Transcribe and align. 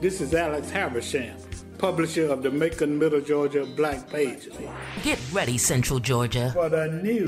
This 0.00 0.22
is 0.22 0.32
Alex 0.32 0.70
Habersham, 0.70 1.36
publisher 1.76 2.32
of 2.32 2.42
the 2.42 2.50
Macon 2.50 2.98
Middle 2.98 3.20
Georgia 3.20 3.66
Black 3.76 4.08
Pages. 4.08 4.56
Get 5.02 5.20
ready, 5.30 5.58
Central 5.58 5.98
Georgia. 5.98 6.52
For 6.54 6.70
the 6.70 6.86
new 7.02 7.26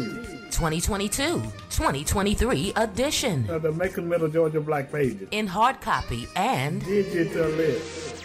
2022 0.53 1.11
2023 1.69 2.73
edition 2.77 3.51
of 3.51 3.61
the 3.61 3.73
Macon 3.73 4.09
Middle 4.09 4.29
Georgia 4.29 4.61
Black 4.63 4.91
Pages 4.91 5.29
in 5.33 5.47
hard 5.47 5.83
copy 5.83 6.27
and 6.35 6.83
digital. 6.87 7.51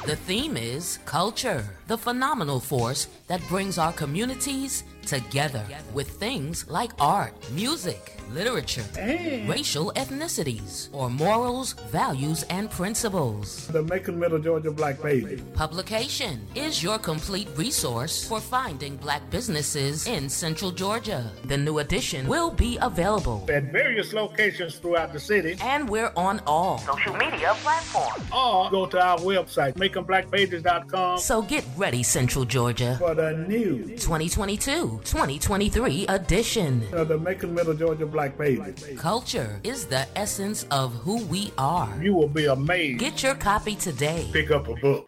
The 0.05 0.15
theme 0.15 0.55
is 0.55 0.99
culture, 1.03 1.65
the 1.87 1.97
phenomenal 1.97 2.61
force 2.61 3.09
that 3.27 3.45
brings 3.49 3.77
our 3.77 3.91
communities 3.91 4.85
together 5.05 5.65
with 5.93 6.09
things 6.09 6.69
like 6.69 6.91
art, 6.99 7.33
music, 7.51 8.16
literature, 8.33 8.83
And 8.97 9.47
racial 9.49 9.91
ethnicities, 9.95 10.89
or 10.91 11.09
morals, 11.09 11.73
values, 11.91 12.43
and 12.49 12.69
principles. 12.69 13.67
the 13.67 13.81
Macon 13.83 14.19
Middle 14.19 14.39
Georgia 14.39 14.71
Black 14.71 15.01
Pages. 15.01 15.41
Publication 15.53 16.45
is 16.55 16.81
your 16.83 16.97
complete 16.99 17.47
resource 17.55 18.27
for 18.27 18.39
finding 18.41 18.95
black 18.97 19.21
businesses 19.29 20.07
in 20.07 20.29
Central 20.29 20.71
Georgia. 20.71 21.31
The 21.45 21.57
new 21.57 21.79
edition 21.79 22.27
will 22.27 22.51
be 22.51 22.77
available, 22.81 23.45
At 23.49 23.71
various 23.71 24.13
locations 24.13 24.75
throughout 24.77 25.13
the 25.13 25.19
city, 25.19 25.55
and 25.61 25.87
we're 25.89 26.11
on 26.15 26.41
all 26.45 26.77
social 26.79 27.13
media 27.15 27.53
platforms. 27.63 28.23
or 28.33 28.69
go 28.69 28.85
to 28.87 28.99
our 29.01 29.17
website, 29.19 29.73
MaconBlackPages.com, 29.75 31.19
So 31.19 31.41
get 31.41 31.65
ready, 31.77 32.03
Central 32.03 32.45
Georgia. 32.45 32.95
for 32.99 33.15
the 33.15 33.31
new 33.47 33.85
2022 33.97 35.01
2023 35.03 36.05
edition. 36.07 36.83
of 36.93 37.07
the 37.07 37.17
Macon 37.17 37.53
Middle 37.53 37.73
Georgia 37.73 38.05
Black 38.05 38.16
Pages. 38.17 38.99
Culture 38.99 39.59
is 39.63 39.85
the 39.85 40.07
essence 40.15 40.65
of 40.71 40.91
who 40.95 41.23
we 41.25 41.53
are. 41.57 41.95
You 42.01 42.15
will 42.15 42.27
be 42.27 42.45
amazed. 42.45 42.99
Get 42.99 43.21
your 43.21 43.35
copy 43.35 43.75
today. 43.75 44.27
Pick 44.33 44.49
up 44.49 44.67
a 44.67 44.75
book. 44.75 45.07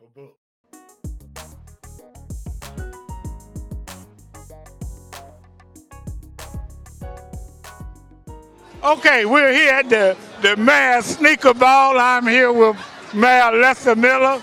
Okay, 8.84 9.26
we're 9.26 9.52
here 9.52 9.72
at 9.72 9.90
the, 9.90 10.16
the 10.44 10.56
Mayor 10.56 11.02
Sneaker 11.02 11.56
Ball. 11.56 11.98
I'm 11.98 12.28
here 12.28 12.54
with 12.54 12.78
Mayor 13.14 13.52
Lester 13.54 13.96
Miller. 13.96 14.42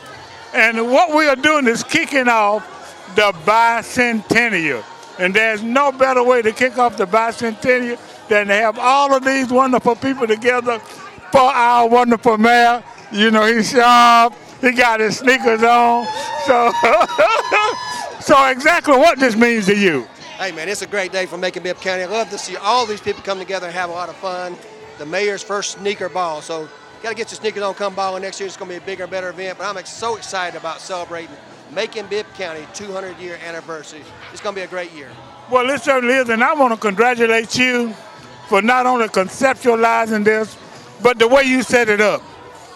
And 0.52 0.90
what 0.90 1.14
we 1.16 1.28
are 1.28 1.36
doing 1.36 1.68
is 1.68 1.84
kicking 1.84 2.26
off 2.26 3.14
the 3.14 3.32
bicentennial. 3.44 4.82
And 5.20 5.32
there's 5.32 5.62
no 5.62 5.92
better 5.92 6.22
way 6.22 6.42
to 6.42 6.52
kick 6.52 6.78
off 6.78 6.96
the 6.96 7.06
bicentennial 7.06 7.98
than 8.28 8.48
to 8.48 8.54
have 8.54 8.78
all 8.78 9.14
of 9.14 9.24
these 9.24 9.50
wonderful 9.50 9.96
people 9.96 10.26
together 10.26 10.78
for 11.30 11.40
our 11.40 11.88
wonderful 11.88 12.38
mayor. 12.38 12.82
You 13.12 13.30
know, 13.30 13.46
he's 13.46 13.70
sharp, 13.70 14.34
he 14.60 14.72
got 14.72 15.00
his 15.00 15.18
sneakers 15.18 15.62
on. 15.62 16.06
So, 16.46 16.72
so 18.20 18.46
exactly 18.48 18.96
what 18.96 19.18
this 19.18 19.36
means 19.36 19.66
to 19.66 19.76
you. 19.76 20.06
Hey 20.38 20.52
man, 20.52 20.68
it's 20.68 20.82
a 20.82 20.86
great 20.86 21.12
day 21.12 21.26
for 21.26 21.38
Macon 21.38 21.62
Bibb 21.62 21.78
County. 21.80 22.02
I 22.02 22.06
love 22.06 22.28
to 22.30 22.38
see 22.38 22.56
all 22.56 22.84
these 22.84 23.00
people 23.00 23.22
come 23.22 23.38
together 23.38 23.66
and 23.66 23.74
have 23.74 23.88
a 23.88 23.92
lot 23.92 24.08
of 24.08 24.16
fun. 24.16 24.56
The 24.98 25.06
mayor's 25.06 25.42
first 25.42 25.78
sneaker 25.78 26.08
ball, 26.08 26.42
so 26.42 26.68
got 27.02 27.10
to 27.10 27.14
get 27.14 27.30
your 27.30 27.38
sneakers 27.38 27.62
on. 27.62 27.74
Come 27.74 27.94
ball 27.94 28.18
next 28.18 28.40
year. 28.40 28.46
It's 28.46 28.56
going 28.56 28.70
to 28.70 28.78
be 28.78 28.82
a 28.82 28.86
bigger, 28.86 29.06
better 29.06 29.30
event. 29.30 29.58
But 29.58 29.64
I'm 29.74 29.84
so 29.84 30.16
excited 30.16 30.58
about 30.58 30.80
celebrating 30.80 31.34
Macon 31.72 32.06
Bibb 32.08 32.26
County 32.34 32.66
200 32.74 33.18
year 33.18 33.38
anniversary. 33.46 34.02
It's 34.32 34.40
going 34.40 34.54
to 34.54 34.60
be 34.60 34.64
a 34.64 34.68
great 34.68 34.92
year. 34.92 35.08
Well, 35.50 35.70
it 35.70 35.80
certainly 35.80 36.14
is, 36.16 36.28
and 36.28 36.42
I 36.42 36.54
want 36.54 36.74
to 36.74 36.80
congratulate 36.80 37.56
you 37.56 37.94
for 38.48 38.62
not 38.62 38.86
only 38.86 39.08
conceptualizing 39.08 40.24
this, 40.24 40.56
but 41.02 41.18
the 41.18 41.28
way 41.28 41.42
you 41.42 41.62
set 41.62 41.88
it 41.88 42.00
up. 42.00 42.22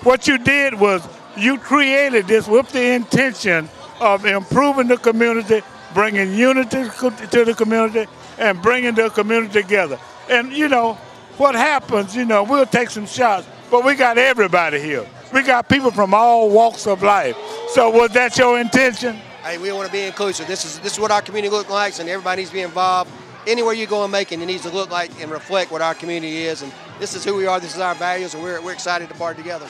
What 0.02 0.26
you 0.26 0.38
did 0.38 0.74
was 0.74 1.06
you 1.36 1.58
created 1.58 2.26
this 2.26 2.48
with 2.48 2.70
the 2.72 2.94
intention 2.94 3.68
of 4.00 4.24
improving 4.24 4.88
the 4.88 4.96
community, 4.96 5.62
bringing 5.94 6.34
unity 6.34 6.84
to 6.84 7.44
the 7.44 7.54
community, 7.56 8.10
and 8.38 8.60
bringing 8.60 8.94
the 8.94 9.10
community 9.10 9.62
together. 9.62 9.98
And 10.28 10.52
you 10.52 10.68
know, 10.68 10.94
what 11.36 11.54
happens, 11.54 12.16
you 12.16 12.24
know, 12.24 12.42
we'll 12.42 12.66
take 12.66 12.90
some 12.90 13.06
shots, 13.06 13.46
but 13.70 13.84
we 13.84 13.94
got 13.94 14.18
everybody 14.18 14.80
here. 14.80 15.06
We 15.32 15.42
got 15.42 15.68
people 15.68 15.90
from 15.90 16.12
all 16.12 16.50
walks 16.50 16.86
of 16.86 17.02
life. 17.02 17.36
So 17.68 17.88
was 17.90 18.10
that 18.12 18.36
your 18.36 18.58
intention? 18.58 19.16
Hey, 19.42 19.58
we 19.58 19.72
want 19.72 19.86
to 19.86 19.92
be 19.92 20.02
inclusive. 20.02 20.46
This 20.46 20.64
is 20.64 20.80
this 20.80 20.94
is 20.94 21.00
what 21.00 21.10
our 21.10 21.22
community 21.22 21.50
looks 21.50 21.70
like, 21.70 21.98
and 21.98 22.08
everybody 22.08 22.42
needs 22.42 22.50
to 22.50 22.56
be 22.56 22.62
involved. 22.62 23.10
Anywhere 23.50 23.74
you 23.74 23.88
go 23.88 24.04
in 24.04 24.12
Macon, 24.12 24.40
it 24.40 24.46
needs 24.46 24.62
to 24.62 24.70
look 24.70 24.92
like 24.92 25.10
and 25.20 25.28
reflect 25.28 25.72
what 25.72 25.82
our 25.82 25.92
community 25.92 26.44
is. 26.44 26.62
And 26.62 26.72
this 27.00 27.16
is 27.16 27.24
who 27.24 27.34
we 27.34 27.48
are. 27.48 27.58
This 27.58 27.74
is 27.74 27.80
our 27.80 27.96
values, 27.96 28.32
and 28.34 28.42
we're, 28.44 28.62
we're 28.62 28.72
excited 28.72 29.08
to 29.08 29.14
party 29.16 29.42
together. 29.42 29.66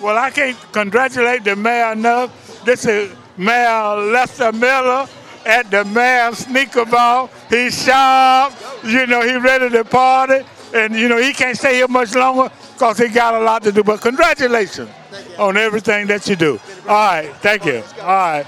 Well, 0.00 0.18
I 0.18 0.30
can't 0.30 0.56
congratulate 0.72 1.44
the 1.44 1.54
mayor 1.54 1.92
enough. 1.92 2.64
This 2.64 2.86
is 2.86 3.14
Mayor 3.36 3.94
Lester 4.10 4.50
Miller 4.50 5.06
at 5.46 5.70
the 5.70 5.84
mayor 5.84 6.34
sneaker 6.34 6.84
ball. 6.84 7.30
He's 7.48 7.80
sharp, 7.84 8.52
you 8.82 9.06
know, 9.06 9.22
he's 9.22 9.40
ready 9.40 9.70
to 9.70 9.84
party. 9.84 10.44
And, 10.74 10.96
you 10.96 11.08
know, 11.08 11.18
he 11.18 11.32
can't 11.32 11.56
stay 11.56 11.76
here 11.76 11.88
much 11.88 12.14
longer 12.16 12.52
because 12.72 12.98
he 12.98 13.08
got 13.08 13.34
a 13.34 13.44
lot 13.44 13.62
to 13.62 13.70
do. 13.70 13.84
But 13.84 14.00
congratulations 14.00 14.90
on 15.38 15.56
everything 15.56 16.08
that 16.08 16.28
you 16.28 16.34
do. 16.34 16.58
All 16.88 16.96
right, 16.96 17.32
thank 17.36 17.64
you. 17.64 17.84
All 18.00 18.06
right. 18.08 18.46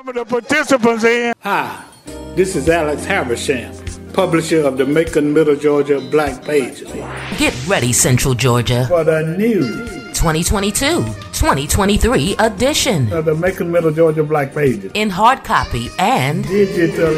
Some 0.00 0.08
of 0.08 0.14
the 0.14 0.24
participants 0.24 1.04
in. 1.04 1.34
Hi, 1.40 1.84
this 2.34 2.56
is 2.56 2.70
Alex 2.70 3.04
Habersham, 3.04 3.70
publisher 4.14 4.66
of 4.66 4.78
the 4.78 4.86
Macon 4.86 5.30
Middle 5.30 5.56
Georgia 5.56 6.00
Black 6.00 6.42
Pages. 6.42 6.90
Get 7.36 7.54
ready, 7.68 7.92
Central 7.92 8.32
Georgia. 8.32 8.86
For 8.88 9.04
the 9.04 9.36
new 9.36 9.60
2022 10.14 11.04
2023 11.04 12.34
edition 12.38 13.12
of 13.12 13.26
the 13.26 13.34
Macon 13.34 13.70
Middle 13.70 13.90
Georgia 13.90 14.24
Black 14.24 14.54
Pages. 14.54 14.90
in 14.94 15.10
hard 15.10 15.44
copy 15.44 15.90
and 15.98 16.44
Digital 16.44 17.12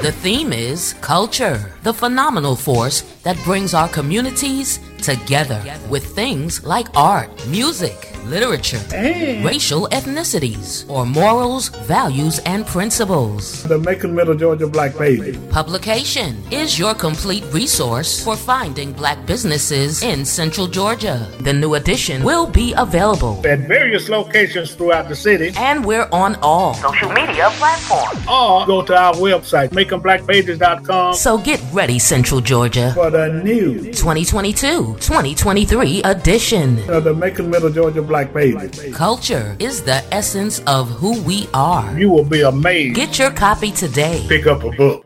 the 0.00 0.12
theme 0.12 0.52
is 0.52 0.94
culture, 1.00 1.72
the 1.82 1.92
phenomenal 1.92 2.54
force 2.54 3.02
that 3.24 3.36
brings 3.42 3.74
our 3.74 3.88
communities 3.88 4.78
together 5.02 5.60
with 5.90 6.06
things 6.14 6.64
like 6.64 6.86
art, 6.96 7.28
music, 7.48 8.07
literature, 8.26 8.80
And 8.94 9.44
racial 9.44 9.88
ethnicities, 9.92 10.88
or 10.88 11.06
morals, 11.06 11.68
values, 11.86 12.38
and 12.40 12.66
principles. 12.66 13.62
the 13.64 13.78
Macon 13.78 14.14
Middle 14.14 14.34
Georgia 14.34 14.66
Black 14.66 14.96
Pages. 14.96 15.36
Publication 15.50 16.36
is 16.50 16.78
your 16.78 16.94
complete 16.94 17.44
resource 17.52 18.22
for 18.24 18.36
finding 18.36 18.92
black 18.92 19.24
businesses 19.26 20.02
in 20.02 20.24
Central 20.24 20.66
Georgia. 20.66 21.26
The 21.40 21.52
new 21.52 21.74
edition 21.74 22.22
will 22.24 22.46
be 22.46 22.74
available, 22.76 23.40
At 23.46 23.60
various 23.68 24.08
locations 24.08 24.74
throughout 24.74 25.08
the 25.08 25.16
city, 25.16 25.52
and 25.56 25.84
we're 25.84 26.08
on 26.12 26.36
all 26.42 26.74
social 26.74 27.10
media 27.12 27.48
platforms. 27.58 28.24
or 28.28 28.66
go 28.66 28.82
to 28.82 28.94
our 28.96 29.14
website, 29.14 29.68
MaconBlackPages.com, 29.70 31.14
So 31.14 31.38
get 31.38 31.60
ready, 31.72 31.98
Central 31.98 32.40
Georgia. 32.40 32.92
for 32.94 33.10
the 33.10 33.28
new 33.44 33.74
2022 33.92 34.96
2023 35.00 36.02
edition. 36.04 36.78
of 36.90 37.04
the 37.04 37.14
Macon 37.14 37.50
Middle 37.50 37.70
Georgia 37.70 38.02
Black 38.08 38.32
Pages. 38.32 38.96
Culture 38.96 39.54
is 39.58 39.82
the 39.82 40.02
essence 40.12 40.60
of 40.66 40.88
who 40.88 41.20
we 41.22 41.48
are. 41.54 41.96
You 41.98 42.10
will 42.10 42.24
be 42.24 42.40
amazed. 42.40 42.96
Get 42.96 43.18
your 43.18 43.30
copy 43.30 43.70
today. 43.70 44.24
pick 44.28 44.46
up 44.46 44.64
a 44.64 44.70
book. 44.70 45.04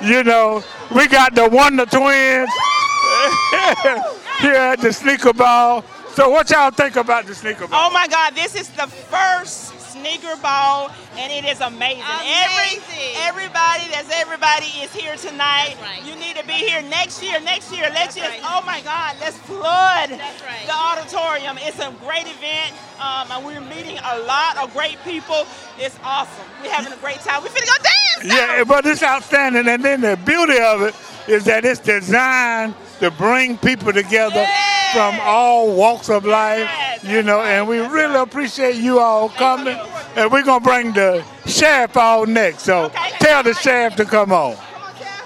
You 0.00 0.24
know, 0.24 0.64
we 0.94 1.06
got 1.08 1.34
the 1.34 1.48
Wonder 1.48 1.84
Twins 1.84 2.50
here 4.40 4.54
at 4.54 4.80
the 4.80 4.92
sneaker 4.92 5.32
ball. 5.32 5.84
So 6.14 6.30
what 6.30 6.50
y'all 6.50 6.70
think 6.70 6.96
about 6.96 7.26
the 7.26 7.34
sneaker 7.34 7.66
ball? 7.68 7.88
Oh 7.88 7.92
my 7.92 8.08
God, 8.08 8.34
this 8.34 8.54
is 8.56 8.68
the 8.70 8.86
first 8.86 9.77
sneaker 9.88 10.36
ball, 10.42 10.90
and 11.16 11.32
it 11.32 11.44
is 11.44 11.60
amazing. 11.60 12.02
Amazing. 12.04 13.16
Every 13.24 13.48
everybody 13.48 13.88
that's 13.90 14.10
everybody 14.12 14.66
is 14.84 14.92
here 14.94 15.16
tonight. 15.16 15.76
Right. 15.80 16.04
You 16.04 16.14
need 16.16 16.36
to 16.36 16.46
be 16.46 16.52
here 16.52 16.82
next 16.82 17.22
year. 17.22 17.40
Next 17.40 17.72
year, 17.72 17.88
let's 17.92 18.14
That's 18.14 18.16
just 18.16 18.42
right. 18.42 18.42
oh 18.44 18.62
my 18.66 18.80
God, 18.82 19.16
let's 19.20 19.36
flood 19.38 20.10
right. 20.10 20.66
the 20.66 20.74
auditorium. 20.74 21.56
It's 21.60 21.78
a 21.78 21.90
great 22.04 22.26
event, 22.26 22.72
um, 23.00 23.28
and 23.32 23.44
we're 23.46 23.60
meeting 23.60 23.98
a 24.04 24.18
lot 24.20 24.58
of 24.58 24.72
great 24.72 24.98
people. 25.04 25.46
It's 25.78 25.98
awesome. 26.04 26.44
We're 26.62 26.70
having 26.70 26.92
a 26.92 26.96
great 26.96 27.20
time. 27.20 27.42
We're 27.42 27.48
finna 27.50 27.66
go 27.66 27.82
dance. 27.82 28.28
now. 28.28 28.56
Yeah, 28.56 28.64
but 28.64 28.86
it's 28.86 29.02
outstanding. 29.02 29.68
And 29.68 29.84
then 29.84 30.00
the 30.00 30.16
beauty 30.24 30.58
of 30.60 30.82
it 30.82 30.94
is 31.28 31.44
that 31.44 31.64
it's 31.64 31.80
designed 31.80 32.74
to 33.00 33.10
bring 33.12 33.56
people 33.58 33.92
together 33.92 34.34
Yes. 34.36 34.77
From 34.92 35.18
all 35.22 35.74
walks 35.74 36.08
of 36.08 36.24
life. 36.24 36.68
You 37.04 37.22
know, 37.22 37.40
and 37.42 37.68
we 37.68 37.78
really 37.78 38.16
appreciate 38.20 38.76
you 38.76 38.98
all 38.98 39.28
coming. 39.28 39.78
And 40.16 40.30
we're 40.32 40.42
gonna 40.42 40.60
bring 40.64 40.92
the 40.92 41.24
sheriff 41.46 41.96
on 41.96 42.32
next. 42.32 42.62
So 42.62 42.84
Okay. 42.86 43.10
tell 43.20 43.42
the 43.42 43.54
sheriff 43.54 43.94
to 43.96 44.04
come 44.04 44.32
on. 44.32 44.56
Come 44.56 44.82
on, 44.82 44.92
Jeff. 44.98 45.22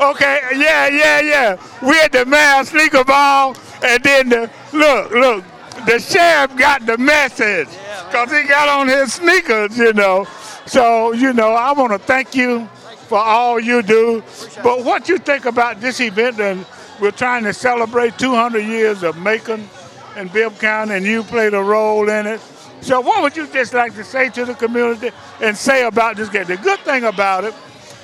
Okay, 0.00 0.40
yeah, 0.56 0.88
yeah, 0.88 1.20
yeah. 1.20 1.56
We 1.82 1.98
at 2.00 2.12
the 2.12 2.24
mass 2.24 2.68
sneaker 2.70 3.04
ball, 3.04 3.56
and 3.84 4.02
then 4.02 4.28
the 4.28 4.50
look, 4.72 5.10
look. 5.10 5.44
the 5.86 5.98
sheriff 6.00 6.56
got 6.56 6.84
the 6.86 6.96
message 6.98 7.68
because 8.06 8.30
he 8.32 8.42
got 8.48 8.68
on 8.68 8.88
his 8.88 9.12
sneakers, 9.14 9.76
you 9.76 9.92
know. 9.92 10.26
So, 10.66 11.12
you 11.12 11.32
know, 11.32 11.52
I 11.52 11.72
want 11.72 11.92
to 11.92 11.98
thank 11.98 12.34
you 12.34 12.68
for 13.06 13.18
all 13.18 13.58
you 13.58 13.82
do. 13.82 14.22
But 14.62 14.84
what 14.84 15.08
you 15.08 15.18
think 15.18 15.44
about 15.44 15.80
this 15.80 16.00
event 16.00 16.38
and 16.40 16.66
we're 17.00 17.10
trying 17.10 17.44
to 17.44 17.52
celebrate 17.52 18.18
200 18.18 18.60
years 18.60 19.02
of 19.02 19.18
Macon 19.18 19.68
and 20.16 20.32
Bibb 20.32 20.58
County, 20.58 20.94
and 20.94 21.04
you 21.04 21.22
played 21.22 21.52
a 21.52 21.62
role 21.62 22.08
in 22.08 22.26
it. 22.26 22.40
So, 22.80 23.00
what 23.00 23.22
would 23.22 23.36
you 23.36 23.46
just 23.48 23.74
like 23.74 23.94
to 23.94 24.04
say 24.04 24.30
to 24.30 24.44
the 24.44 24.54
community 24.54 25.10
and 25.40 25.56
say 25.56 25.84
about 25.84 26.16
this 26.16 26.28
game? 26.28 26.46
The 26.46 26.56
good 26.56 26.78
thing 26.80 27.04
about 27.04 27.44
it 27.44 27.54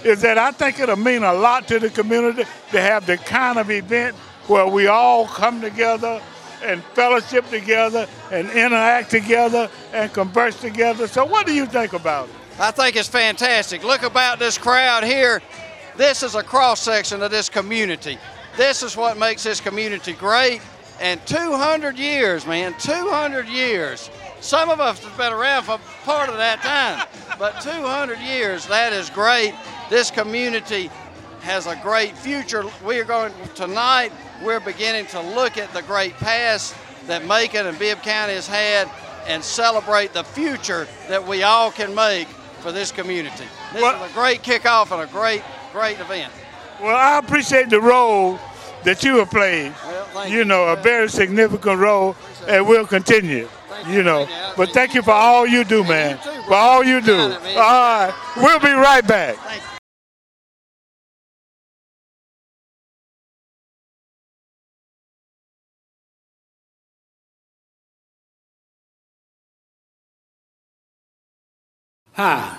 is 0.05 0.21
that 0.23 0.39
I 0.39 0.51
think 0.51 0.81
it'll 0.81 0.97
mean 0.97 1.23
a 1.23 1.33
lot 1.33 1.69
to 1.69 1.79
the 1.79 1.89
community 1.91 2.45
to 2.71 2.81
have 2.81 3.07
the 3.07 3.17
kind 3.17 3.59
of 3.59 3.71
event 3.71 4.17
where 4.47 4.67
we 4.67 4.89
all 4.89 5.27
come 5.27 5.61
together 5.61 6.21
and 6.63 6.83
fellowship 6.95 7.49
together 7.49 8.07
and 8.31 8.51
interact 8.51 9.11
together 9.11 9.71
and 9.93 10.13
converse 10.13 10.61
together. 10.61 11.07
So, 11.07 11.25
what 11.25 11.47
do 11.47 11.55
you 11.55 11.67
think 11.67 11.93
about 11.93 12.29
it? 12.29 12.35
I 12.59 12.71
think 12.71 12.97
it's 12.97 13.09
fantastic. 13.09 13.83
Look 13.83 14.03
about 14.03 14.39
this 14.39 14.59
crowd 14.59 15.05
here. 15.05 15.41
This 15.97 16.23
is 16.23 16.35
a 16.35 16.43
cross 16.43 16.81
section 16.81 17.23
of 17.23 17.31
this 17.31 17.49
community. 17.49 18.19
This 18.57 18.83
is 18.83 18.97
what 18.97 19.17
makes 19.17 19.43
this 19.43 19.61
community 19.61 20.13
great. 20.13 20.61
And 21.01 21.25
200 21.27 21.99
years, 21.99 22.47
man, 22.47 22.75
200 22.79 23.49
years. 23.49 24.11
Some 24.41 24.71
of 24.71 24.81
us 24.81 25.03
have 25.03 25.17
been 25.17 25.33
around 25.33 25.65
for 25.65 25.79
part 26.05 26.29
of 26.29 26.37
that 26.37 26.61
time, 26.63 27.07
but 27.39 27.61
200 27.61 28.19
years, 28.19 28.67
that 28.67 28.93
is 28.93 29.09
great. 29.11 29.55
This 29.89 30.11
community 30.11 30.91
has 31.41 31.67
a 31.67 31.77
great 31.77 32.17
future. 32.17 32.65
We 32.85 33.01
are 33.01 33.05
going 33.05 33.33
tonight. 33.55 34.13
We're 34.43 34.61
beginning 34.61 35.07
to 35.07 35.21
look 35.21 35.59
at 35.59 35.73
the 35.73 35.83
great 35.83 36.15
past 36.15 36.75
that 37.07 37.25
Macon 37.27 37.67
and 37.67 37.79
Bibb 37.79 38.03
County 38.03 38.35
has 38.35 38.47
had, 38.47 38.89
and 39.27 39.43
celebrate 39.43 40.13
the 40.13 40.25
future 40.25 40.87
that 41.09 41.27
we 41.27 41.43
all 41.45 41.71
can 41.71 41.95
make 41.95 42.29
for 42.63 42.73
this 42.73 42.93
community. 42.93 43.45
This 43.73 43.83
Well- 43.83 44.03
is 44.05 44.11
a 44.11 44.15
great 44.15 44.43
kickoff 44.43 44.91
and 44.93 45.03
a 45.03 45.07
great, 45.07 45.43
great 45.73 45.99
event. 46.01 46.33
Well, 46.81 46.97
I 46.97 47.19
appreciate 47.19 47.71
the 47.71 47.81
role 47.81 48.39
that 48.85 49.05
you 49.05 49.19
have 49.19 49.31
played. 49.31 49.73
Well, 49.87 50.07
thank 50.15 50.31
you 50.31 50.39
you. 50.39 50.45
know, 50.45 50.65
a 50.65 50.77
very 50.77 51.09
significant 51.09 51.79
role, 51.79 52.17
and 52.49 52.67
will 52.67 52.87
continue. 52.87 53.49
You 53.87 53.95
you, 53.95 54.03
know, 54.03 54.29
but 54.57 54.71
thank 54.71 54.95
you 54.95 55.03
for 55.03 55.11
all 55.13 55.45
you 55.47 55.65
do, 55.65 55.83
man. 55.83 56.11
you 56.25 56.33
too, 56.33 56.43
For 56.47 56.55
all 56.55 56.85
you 56.85 57.01
do. 57.01 57.17
Got 57.17 57.31
it, 57.31 57.43
man. 57.43 57.59
All 57.59 57.63
right, 57.65 58.15
we'll 58.37 58.61
be 58.61 58.71
right 58.71 59.05
back. 59.07 59.37
Hi, 72.15 72.59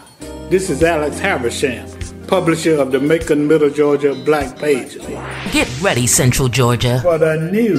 this 0.49 0.71
is 0.71 0.81
Alex 0.81 1.19
Habersham, 1.19 1.87
publisher 2.27 2.81
of 2.81 2.91
the 2.91 2.99
Macon, 2.99 3.47
Middle 3.47 3.69
Georgia 3.69 4.15
Black 4.25 4.57
Pages. 4.57 5.05
Get 5.51 5.69
ready, 5.79 6.07
Central 6.07 6.49
Georgia. 6.49 6.99
For 7.03 7.19
the 7.19 7.51
new 7.51 7.75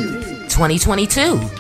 2022 0.51 1.09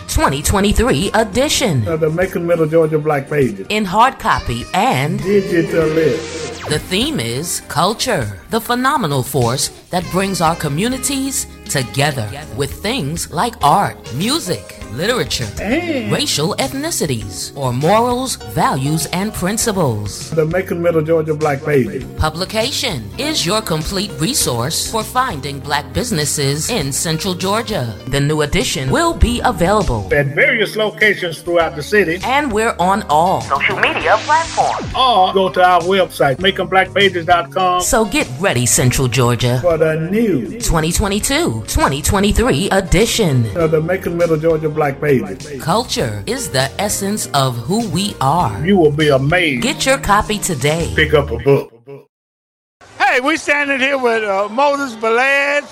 2023 0.06 1.10
edition 1.14 1.88
of 1.88 1.98
the 1.98 2.10
Macon, 2.10 2.46
Middle 2.46 2.68
Georgia 2.68 3.00
Black 3.00 3.28
Pages. 3.28 3.66
in 3.70 3.84
hard 3.84 4.20
copy 4.20 4.62
and 4.72 5.18
Digital 5.18 5.88
the 6.68 6.78
theme 6.78 7.20
is 7.20 7.60
culture, 7.68 8.40
the 8.48 8.58
phenomenal 8.58 9.22
force 9.22 9.68
that 9.94 10.04
brings 10.10 10.40
our 10.40 10.56
communities 10.56 11.46
together 11.70 12.28
with 12.56 12.72
things 12.82 13.30
like 13.30 13.54
art, 13.62 13.96
music, 14.14 14.80
literature, 14.92 15.48
And 15.60 16.12
racial 16.12 16.54
ethnicities, 16.58 17.56
or 17.56 17.72
morals, 17.72 18.36
values, 18.54 19.06
and 19.12 19.32
principles. 19.32 20.30
the 20.30 20.44
Macon, 20.46 20.80
Middle 20.82 21.02
Georgia 21.02 21.34
Black 21.34 21.64
Pages. 21.64 22.04
Publication 22.16 23.02
is 23.18 23.44
your 23.46 23.60
complete 23.62 24.10
resource 24.20 24.78
for 24.92 25.02
finding 25.02 25.58
black 25.58 25.92
businesses 25.92 26.70
in 26.70 26.92
Central 26.92 27.34
Georgia. 27.34 27.84
The 28.08 28.20
new 28.20 28.42
edition 28.42 28.90
will 28.90 29.14
be 29.14 29.40
available, 29.44 30.02
At 30.14 30.26
various 30.34 30.76
locations 30.76 31.40
throughout 31.42 31.74
the 31.74 31.82
city, 31.82 32.20
and 32.24 32.52
we're 32.52 32.76
on 32.78 33.02
all 33.10 33.40
social 33.42 33.78
media 33.80 34.14
platforms. 34.26 34.86
or 34.94 35.32
go 35.32 35.48
to 35.56 35.60
our 35.72 35.80
website, 35.82 36.36
MaconBlackPages.com, 36.46 37.80
So 37.80 38.04
get 38.04 38.28
ready, 38.38 38.64
Central 38.66 39.08
Georgia. 39.08 39.58
for 39.60 39.76
the 39.84 40.10
new 40.10 40.48
2022 40.60 41.64
2023 41.66 42.70
edition. 42.70 43.44
of 43.54 43.70
the 43.70 43.82
Macon, 43.82 44.16
Middle 44.16 44.38
Georgia 44.38 44.70
Black 44.70 44.98
Pages. 44.98 45.62
Culture 45.62 46.24
is 46.26 46.48
the 46.48 46.70
essence 46.80 47.26
of 47.34 47.54
who 47.56 47.86
we 47.90 48.16
are. 48.22 48.64
You 48.64 48.78
will 48.78 48.90
be 48.90 49.08
amazed. 49.08 49.62
Get 49.62 49.84
your 49.84 49.98
copy 49.98 50.38
today. 50.38 50.90
pick 50.96 51.12
up 51.12 51.30
a 51.30 51.36
book. 51.36 51.70
Hey, 52.96 53.20
we 53.20 53.36
standing 53.36 53.78
here 53.78 53.98
with 53.98 54.24
uh, 54.24 54.48
Moses 54.48 54.96
Velez. 54.96 55.64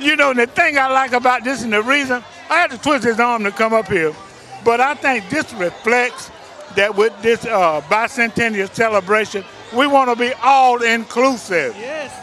You 0.00 0.16
know, 0.16 0.34
the 0.34 0.48
thing 0.48 0.76
I 0.76 0.88
like 0.88 1.12
about 1.12 1.44
this 1.44 1.62
and 1.62 1.72
the 1.72 1.82
reason, 1.82 2.24
I 2.50 2.54
had 2.54 2.72
to 2.72 2.78
twist 2.78 3.04
his 3.04 3.20
arm 3.20 3.44
to 3.44 3.52
come 3.52 3.72
up 3.72 3.86
here, 3.86 4.12
but 4.64 4.80
I 4.80 4.94
think 4.94 5.28
this 5.30 5.52
reflects 5.54 6.28
that 6.74 6.96
with 6.96 7.12
this 7.22 7.44
uh, 7.44 7.80
bicentennial 7.82 8.72
celebration, 8.74 9.44
we 9.74 9.86
want 9.86 10.10
to 10.10 10.16
be 10.16 10.32
all 10.42 10.82
inclusive 10.82 11.74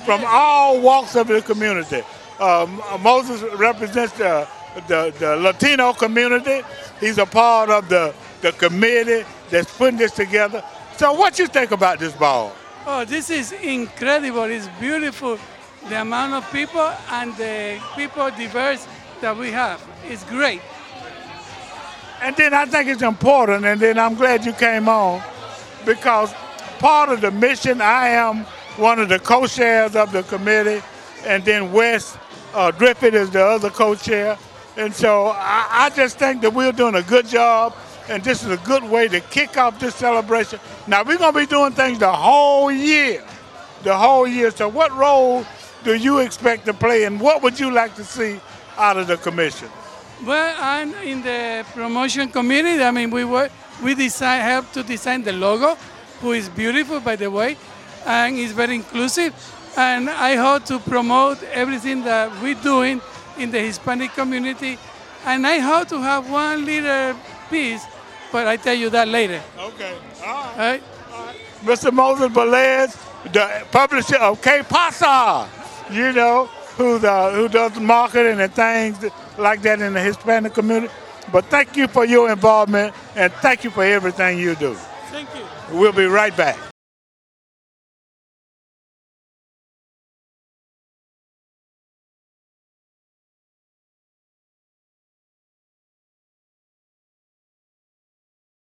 from 0.06 0.24
all 0.26 0.82
walks 0.82 1.16
of 1.16 1.28
the 1.28 1.42
community. 1.42 2.02
Um, 2.40 2.82
Moses 3.02 3.42
represents 3.56 4.14
the, 4.14 4.48
the, 4.88 5.14
the 5.18 5.36
Latino 5.38 5.94
community. 5.94 6.62
He's 7.00 7.18
a 7.18 7.26
part 7.26 7.70
of 7.70 7.90
the, 7.90 8.14
the 8.42 8.52
committee 8.52 9.26
that's 9.50 9.76
putting 9.78 9.98
this 9.98 10.12
together. 10.12 10.64
So 10.98 11.14
what 11.14 11.40
you 11.40 11.48
think 11.48 11.72
about 11.72 12.00
this 12.00 12.14
ball? 12.14 12.54
Oh, 12.86 13.06
this 13.06 13.30
is 13.30 13.52
incredible. 13.52 14.44
It's 14.44 14.68
beautiful. 14.80 15.40
The 15.90 16.02
amount 16.02 16.34
of 16.34 16.52
people 16.52 16.92
and 17.12 17.36
the 17.38 17.82
people 17.96 18.30
diverse 18.32 18.88
that 19.22 19.36
we 19.36 19.52
have. 19.52 19.82
It's 20.06 20.24
great. 20.26 20.62
And 22.22 22.36
then 22.36 22.54
I 22.54 22.66
think 22.66 22.90
it's 22.90 23.04
important, 23.04 23.66
and 23.66 23.80
then 23.80 24.00
I'm 24.00 24.16
glad 24.16 24.44
you 24.44 24.54
came 24.54 24.90
on 24.90 25.22
because 25.86 26.34
part 26.80 27.10
of 27.10 27.22
the 27.22 27.32
mission, 27.32 27.82
I 27.82 28.10
am 28.10 28.46
one 28.78 29.00
of 29.00 29.10
the 29.10 29.20
co-chairs 29.20 29.96
of 29.96 30.12
the 30.12 30.24
committee, 30.24 30.82
and 31.26 31.44
then 31.44 31.72
Wes 31.72 32.18
uh, 32.54 32.72
Griffith 32.72 33.14
is 33.14 33.30
the 33.30 33.44
other 33.44 33.70
co-chair. 33.70 34.38
And 34.78 34.94
so 34.94 35.28
I, 35.28 35.68
I 35.70 35.90
just 35.90 36.20
think 36.20 36.42
that 36.42 36.54
we're 36.54 36.72
doing 36.72 36.96
a 36.96 37.02
good 37.02 37.28
job, 37.28 37.76
and 38.10 38.24
this 38.24 38.44
is 38.44 38.52
a 38.52 38.58
good 38.58 38.84
way 38.84 39.08
to 39.08 39.20
kick 39.20 39.58
off 39.58 39.80
this 39.80 39.96
celebration. 39.96 40.60
Now, 40.86 41.04
we're 41.04 41.18
going 41.18 41.34
to 41.34 41.40
be 41.40 41.46
doing 41.46 41.74
things 41.74 42.00
the 42.00 42.12
whole 42.12 42.72
year, 42.72 43.24
the 43.84 43.98
whole 43.98 44.28
year. 44.28 44.52
So 44.52 44.70
what 44.70 44.96
role 44.96 45.46
do 45.84 45.96
you 45.96 46.20
expect 46.20 46.66
to 46.66 46.74
play, 46.74 47.06
and 47.06 47.20
what 47.20 47.42
would 47.42 47.60
you 47.60 47.72
like 47.72 47.96
to 47.96 48.04
see 48.04 48.40
out 48.78 48.98
of 48.98 49.08
the 49.08 49.18
commission? 49.18 49.70
Well, 50.26 50.56
I'm 50.60 50.94
in 50.96 51.22
the 51.22 51.66
promotion 51.74 52.30
committee. 52.30 52.82
I 52.82 52.92
mean, 52.92 53.10
we 53.12 53.24
work, 53.24 53.52
we 53.84 53.94
design, 53.96 54.42
help 54.42 54.72
to 54.74 54.84
design 54.84 55.24
the 55.24 55.34
logo, 55.34 55.78
who 56.22 56.32
is 56.32 56.50
beautiful, 56.50 57.00
by 57.00 57.16
the 57.16 57.30
way, 57.30 57.58
and 58.06 58.38
is 58.38 58.52
very 58.52 58.76
inclusive. 58.76 59.34
And 59.78 60.10
I 60.10 60.36
hope 60.36 60.66
to 60.66 60.80
promote 60.80 61.42
everything 61.44 62.04
that 62.04 62.32
we're 62.42 62.56
doing 62.56 63.02
in 63.38 63.52
the 63.52 63.60
Hispanic 63.60 64.14
community. 64.14 64.78
And 65.26 65.46
I 65.46 65.60
hope 65.60 65.88
to 65.90 66.02
have 66.02 66.30
one 66.30 66.66
little 66.66 67.16
piece, 67.50 67.86
but 68.32 68.48
I 68.48 68.58
tell 68.58 68.74
you 68.74 68.90
that 68.90 69.08
later. 69.08 69.42
Okay, 69.60 69.96
all 70.26 70.58
right. 70.58 70.82
All 71.14 71.26
right? 71.26 71.36
Mr. 71.64 71.92
Moses 71.92 72.30
Velez, 72.30 72.96
the 73.32 73.66
publisher 73.72 74.18
of 74.18 74.42
K 74.42 74.64
Pasa, 74.68 75.48
you 75.92 76.12
know, 76.14 76.46
who 76.78 77.00
the, 77.00 77.32
who 77.32 77.50
does 77.50 77.80
marketing 77.80 78.40
and 78.40 78.54
things 78.54 78.98
like 79.38 79.62
that 79.64 79.82
in 79.82 79.94
the 79.94 80.02
Hispanic 80.02 80.54
community. 80.54 80.94
But 81.32 81.46
thank 81.46 81.76
you 81.76 81.88
for 81.88 82.06
your 82.06 82.32
involvement 82.32 82.94
and 83.16 83.34
thank 83.34 83.64
you 83.64 83.70
for 83.70 83.84
everything 83.84 84.40
you 84.40 84.56
do. 84.56 84.78
Thank 85.18 85.30
you. 85.34 85.80
We'll 85.80 85.94
be 85.94 86.06
right 86.06 86.36
back. 86.38 86.60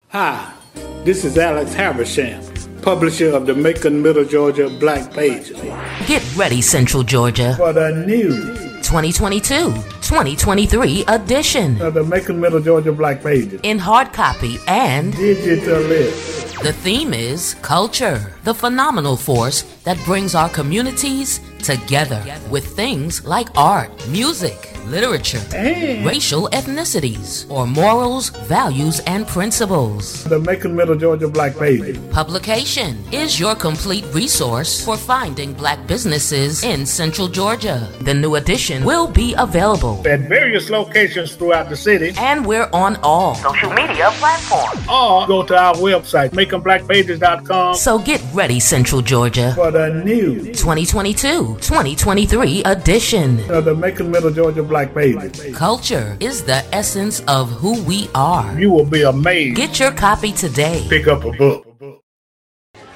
Hi, 0.08 0.54
this 1.04 1.26
is 1.26 1.36
Alex 1.36 1.74
Habersham, 1.74 2.42
publisher 2.80 3.36
of 3.36 3.44
the 3.44 3.54
Macon, 3.54 4.00
Middle 4.00 4.24
Georgia 4.24 4.70
Black 4.70 5.12
Pages. 5.12 5.60
Get 6.06 6.36
ready, 6.36 6.62
Central 6.62 7.02
Georgia. 7.02 7.54
For 7.58 7.74
the 7.74 8.02
new 8.06 8.69
2022 8.90 9.70
2023 10.02 11.04
edition 11.06 11.80
of 11.80 11.94
the 11.94 12.02
Macon, 12.02 12.40
Middle 12.40 12.58
Georgia 12.58 12.90
Black 12.90 13.22
Pages. 13.22 13.60
in 13.62 13.78
hard 13.78 14.12
copy 14.12 14.58
and 14.66 15.14
Digital 15.14 15.80
the 16.62 16.72
theme 16.72 17.14
is 17.14 17.54
culture, 17.62 18.34
the 18.42 18.52
phenomenal 18.52 19.16
force 19.16 19.62
that 19.84 19.96
brings 20.04 20.34
our 20.34 20.48
communities 20.48 21.40
together 21.62 22.20
with 22.50 22.66
things 22.66 23.24
like 23.24 23.48
art, 23.56 23.90
music, 24.08 24.76
literature, 24.86 25.40
racial 26.04 26.48
ethnicities, 26.52 27.48
or 27.50 27.66
morals, 27.66 28.30
values, 28.48 29.00
and 29.06 29.26
principles. 29.26 30.24
The 30.24 30.38
Macon 30.38 30.74
Middle 30.74 30.96
Georgia 30.96 31.28
Black 31.28 31.56
Pages. 31.56 31.98
Publication 32.12 33.02
is 33.12 33.38
your 33.38 33.54
complete 33.54 34.04
resource 34.12 34.84
for 34.84 34.96
finding 34.96 35.52
black 35.52 35.86
businesses 35.86 36.64
in 36.64 36.84
Central 36.86 37.28
Georgia. 37.28 37.88
The 38.02 38.14
new 38.14 38.36
edition 38.36 38.84
will 38.84 39.06
be 39.06 39.34
available, 39.38 40.02
At 40.06 40.20
various 40.28 40.70
locations 40.70 41.34
throughout 41.34 41.68
the 41.68 41.76
city, 41.76 42.12
and 42.18 42.44
we're 42.46 42.68
on 42.72 42.96
all 43.02 43.34
social 43.36 43.70
media 43.72 44.10
platforms. 44.14 44.80
or 44.88 45.26
go 45.26 45.42
to 45.44 45.56
our 45.56 45.74
website, 45.74 46.30
MaconBlackPages.com, 46.30 47.74
So 47.74 47.98
get 47.98 48.22
ready, 48.32 48.60
Central 48.60 49.02
Georgia. 49.02 49.52
for 49.54 49.70
the 49.70 50.02
new 50.04 50.52
2022 50.52 51.56
2023 51.60 52.62
edition. 52.64 53.38
of 53.50 53.64
the 53.64 53.74
Macon 53.74 54.10
Middle 54.10 54.30
Georgia 54.30 54.62
Black 54.70 54.94
Pages. 54.94 55.56
Culture 55.56 56.16
is 56.20 56.44
the 56.44 56.64
essence 56.72 57.20
of 57.26 57.50
who 57.50 57.82
we 57.82 58.08
are. 58.14 58.58
You 58.58 58.70
will 58.70 58.86
be 58.86 59.02
amazed. 59.02 59.56
Get 59.56 59.80
your 59.80 59.90
copy 59.90 60.32
today. 60.32 60.86
Pick 60.88 61.08
up 61.08 61.24
a 61.24 61.32
book. 61.32 61.66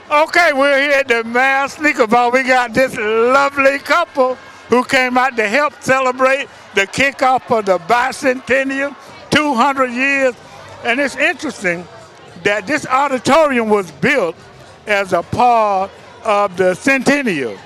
Okay, 0.09 0.53
we're 0.53 0.81
here 0.81 0.93
at 1.01 1.09
the 1.09 1.25
Mass 1.25 1.75
Sneaker 1.75 2.07
Ball. 2.07 2.31
We 2.31 2.45
got 2.45 2.73
this 2.73 2.97
lovely 2.97 3.81
couple 3.81 4.37
who 4.69 4.85
came 4.85 5.19
out 5.19 5.37
to 5.37 5.49
help 5.49 5.83
celebrate 5.83 6.47
the 6.77 6.87
kickoff 6.87 7.51
of 7.51 7.67
the 7.67 7.79
bicentennial, 7.79 8.95
200 9.31 9.91
years. 9.91 10.35
And 10.85 11.01
it's 11.01 11.17
interesting 11.17 11.85
that 12.45 12.69
this 12.69 12.87
auditorium 12.87 13.69
was 13.69 13.91
built 13.91 14.37
as 14.87 15.13
a 15.13 15.23
part 15.23 15.91
of 16.25 16.57
the 16.57 16.75
centennial 16.75 17.59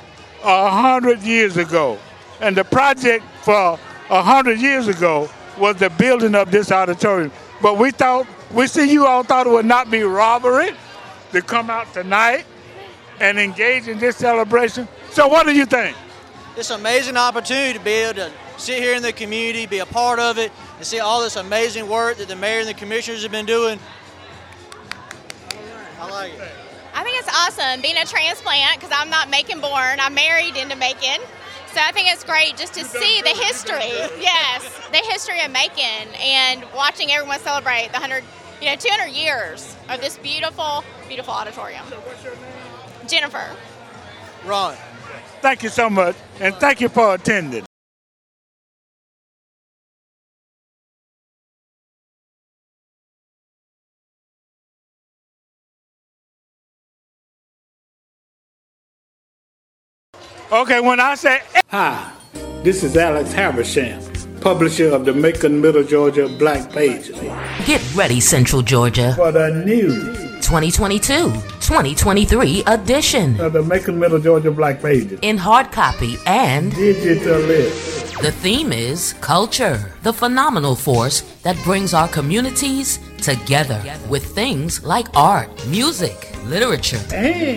a 0.42 0.70
hundred 0.70 1.20
years 1.20 1.58
ago. 1.58 1.98
And 2.40 2.56
the 2.56 2.64
project 2.64 3.24
for 3.42 3.78
a 4.10 4.22
hundred 4.22 4.60
years 4.60 4.88
ago 4.88 5.30
was 5.58 5.76
the 5.76 5.90
building 5.90 6.34
of 6.34 6.50
this 6.50 6.70
auditorium. 6.70 7.32
But 7.60 7.78
we 7.78 7.90
thought, 7.90 8.26
we 8.52 8.66
see 8.66 8.90
you 8.90 9.06
all 9.06 9.22
thought 9.22 9.46
it 9.46 9.50
would 9.50 9.66
not 9.66 9.90
be 9.90 10.02
robbery 10.02 10.70
to 11.32 11.42
come 11.42 11.70
out 11.70 11.92
tonight 11.92 12.44
and 13.20 13.38
engage 13.38 13.88
in 13.88 13.98
this 13.98 14.16
celebration. 14.16 14.88
So 15.10 15.26
what 15.28 15.46
do 15.46 15.52
you 15.52 15.66
think? 15.66 15.96
It's 16.56 16.70
an 16.70 16.80
amazing 16.80 17.16
opportunity 17.16 17.78
to 17.78 17.84
be 17.84 17.90
able 17.90 18.14
to 18.14 18.32
sit 18.56 18.78
here 18.78 18.94
in 18.94 19.02
the 19.02 19.12
community, 19.12 19.66
be 19.66 19.78
a 19.78 19.86
part 19.86 20.18
of 20.18 20.38
it, 20.38 20.50
and 20.76 20.86
see 20.86 20.98
all 20.98 21.22
this 21.22 21.36
amazing 21.36 21.88
work 21.88 22.16
that 22.18 22.28
the 22.28 22.36
mayor 22.36 22.60
and 22.60 22.68
the 22.68 22.74
commissioners 22.74 23.22
have 23.22 23.32
been 23.32 23.46
doing. 23.46 23.78
I 26.00 26.10
like 26.10 26.32
it. 26.34 26.48
I 26.94 27.04
think 27.04 27.18
it's 27.18 27.28
awesome 27.28 27.80
being 27.80 27.96
a 27.96 28.04
transplant 28.04 28.80
because 28.80 28.90
I'm 28.92 29.10
not 29.10 29.30
Macon 29.30 29.60
born. 29.60 30.00
I'm 30.00 30.14
married 30.14 30.56
into 30.56 30.74
Macon. 30.74 31.20
So 31.74 31.80
I 31.84 31.92
think 31.92 32.08
it's 32.10 32.24
great 32.24 32.56
just 32.56 32.74
to 32.74 32.84
see 32.84 33.22
the 33.22 33.30
history. 33.30 33.92
Yes, 34.20 34.64
the 34.90 34.98
history 34.98 35.40
of 35.42 35.50
Macon 35.50 36.08
and 36.20 36.64
watching 36.74 37.12
everyone 37.12 37.38
celebrate 37.40 37.88
the 37.92 38.00
100, 38.00 38.24
you 38.60 38.68
know, 38.68 38.76
200 38.76 39.08
years 39.12 39.76
of 39.88 40.00
this 40.00 40.16
beautiful, 40.18 40.82
beautiful 41.08 41.34
auditorium. 41.34 41.84
Jennifer. 43.06 43.54
Ron. 44.44 44.74
Thank 45.40 45.62
you 45.62 45.68
so 45.68 45.88
much, 45.88 46.16
and 46.40 46.54
thank 46.56 46.80
you 46.80 46.88
for 46.88 47.14
attending. 47.14 47.64
Okay, 60.50 60.80
when 60.80 60.98
I 60.98 61.14
say 61.14 61.42
hi, 61.68 62.10
this 62.62 62.82
is 62.82 62.96
Alex 62.96 63.32
Habersham, 63.32 64.00
publisher 64.40 64.88
of 64.94 65.04
the 65.04 65.12
Macon 65.12 65.60
Middle 65.60 65.84
Georgia 65.84 66.28
Black 66.28 66.70
Pages, 66.72 67.18
Get 67.66 67.94
ready, 67.94 68.20
Central 68.20 68.62
Georgia. 68.62 69.12
for 69.16 69.32
the 69.32 69.62
new 69.66 69.88
2022 70.40 71.30
2023 71.60 72.62
edition 72.66 73.38
of 73.40 73.52
the 73.52 73.62
Macon 73.62 73.98
Middle 73.98 74.18
Georgia 74.18 74.50
Black 74.50 74.80
Pages, 74.80 75.18
in 75.22 75.36
hard 75.36 75.70
copy 75.70 76.16
and 76.26 76.74
digital. 76.74 77.42
the 78.22 78.32
theme 78.40 78.72
is 78.72 79.12
culture, 79.20 79.92
the 80.02 80.12
phenomenal 80.12 80.74
force 80.74 81.20
that 81.42 81.56
brings 81.64 81.92
our 81.92 82.08
communities 82.08 82.98
together 83.18 83.82
with 84.08 84.24
things 84.34 84.82
like 84.84 85.06
art, 85.14 85.50
music, 85.66 86.32
literature, 86.48 87.00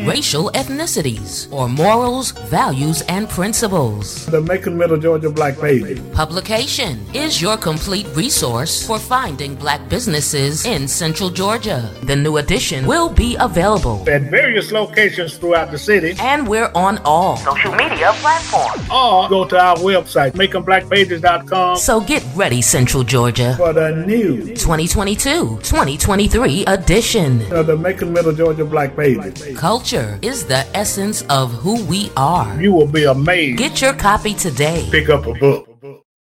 racial 0.06 0.52
ethnicities, 0.54 1.52
or 1.52 1.70
morals, 1.70 2.32
values, 2.50 3.02
and 3.04 3.30
principles. 3.30 4.26
The 4.28 4.42
Macon 4.42 4.78
Middle 4.78 4.98
Georgia 4.98 5.30
Black 5.30 5.58
Pages. 5.60 6.00
Publication 6.14 7.00
is 7.14 7.42
your 7.42 7.58
complete 7.58 8.08
resource 8.16 8.86
for 8.86 9.00
finding 9.00 9.56
black 9.56 9.88
businesses 9.90 10.66
in 10.66 10.88
Central 10.88 11.30
Georgia. 11.30 11.90
The 12.04 12.16
new 12.16 12.38
edition 12.38 12.86
will 12.86 13.10
be 13.10 13.36
available, 13.40 14.04
at 14.10 14.24
various 14.24 14.72
locations 14.72 15.38
throughout 15.38 15.72
the 15.72 15.78
city, 15.78 16.16
and 16.20 16.48
we're 16.48 16.72
on 16.76 16.98
all 17.06 17.38
social 17.38 17.72
media 17.76 18.12
platforms. 18.16 18.88
or 18.92 19.30
go 19.30 19.46
to 19.46 19.58
our 19.58 19.76
website, 19.78 20.32
MaconBlackPages.com, 20.34 21.78
So 21.78 22.02
get 22.02 22.24
ready, 22.36 22.62
Central 22.62 23.04
Georgia. 23.04 23.56
for 23.58 23.72
the 23.74 24.04
new 24.06 24.38
2022 24.56 25.60
2023 25.64 26.66
edition. 26.66 27.42
of 27.52 27.68
the 27.68 27.78
Macon 27.78 28.12
Middle 28.12 28.34
Georgia 28.34 28.66
Black 28.66 28.81
Pages. 28.90 29.58
Culture 29.58 30.20
is 30.22 30.46
the 30.46 30.66
essence 30.76 31.24
of 31.24 31.52
who 31.52 31.84
we 31.86 32.12
are. 32.18 32.62
You 32.62 32.74
will 32.74 32.88
be 32.88 33.06
amazed. 33.06 33.58
Get 33.58 33.82
your 33.82 33.94
copy 33.94 34.34
today. 34.34 34.88
Pick 34.92 35.10
up 35.10 35.26
a 35.26 35.34
book. 35.34 35.68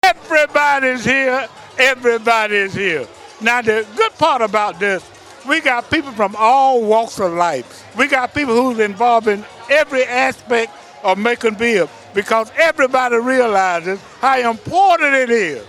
Everybody's 0.02 1.04
here. 1.04 1.48
Everybody's 1.78 2.74
here. 2.74 3.06
Now, 3.40 3.62
the 3.62 3.86
good 3.96 4.12
part 4.12 4.42
about 4.42 4.80
this, 4.80 5.08
we 5.48 5.60
got 5.60 5.90
people 5.90 6.12
from 6.12 6.34
all 6.36 6.82
walks 6.82 7.20
of 7.20 7.32
life. 7.32 7.84
We 7.96 8.08
got 8.08 8.34
people 8.34 8.54
who's 8.54 8.78
involved 8.78 9.28
in 9.28 9.44
every 9.70 10.04
aspect 10.04 10.72
of 11.02 11.18
Macon 11.18 11.54
Bibb 11.54 11.88
because 12.14 12.50
everybody 12.56 13.16
realizes 13.16 14.00
how 14.20 14.50
important 14.50 15.14
it 15.14 15.30
is 15.30 15.64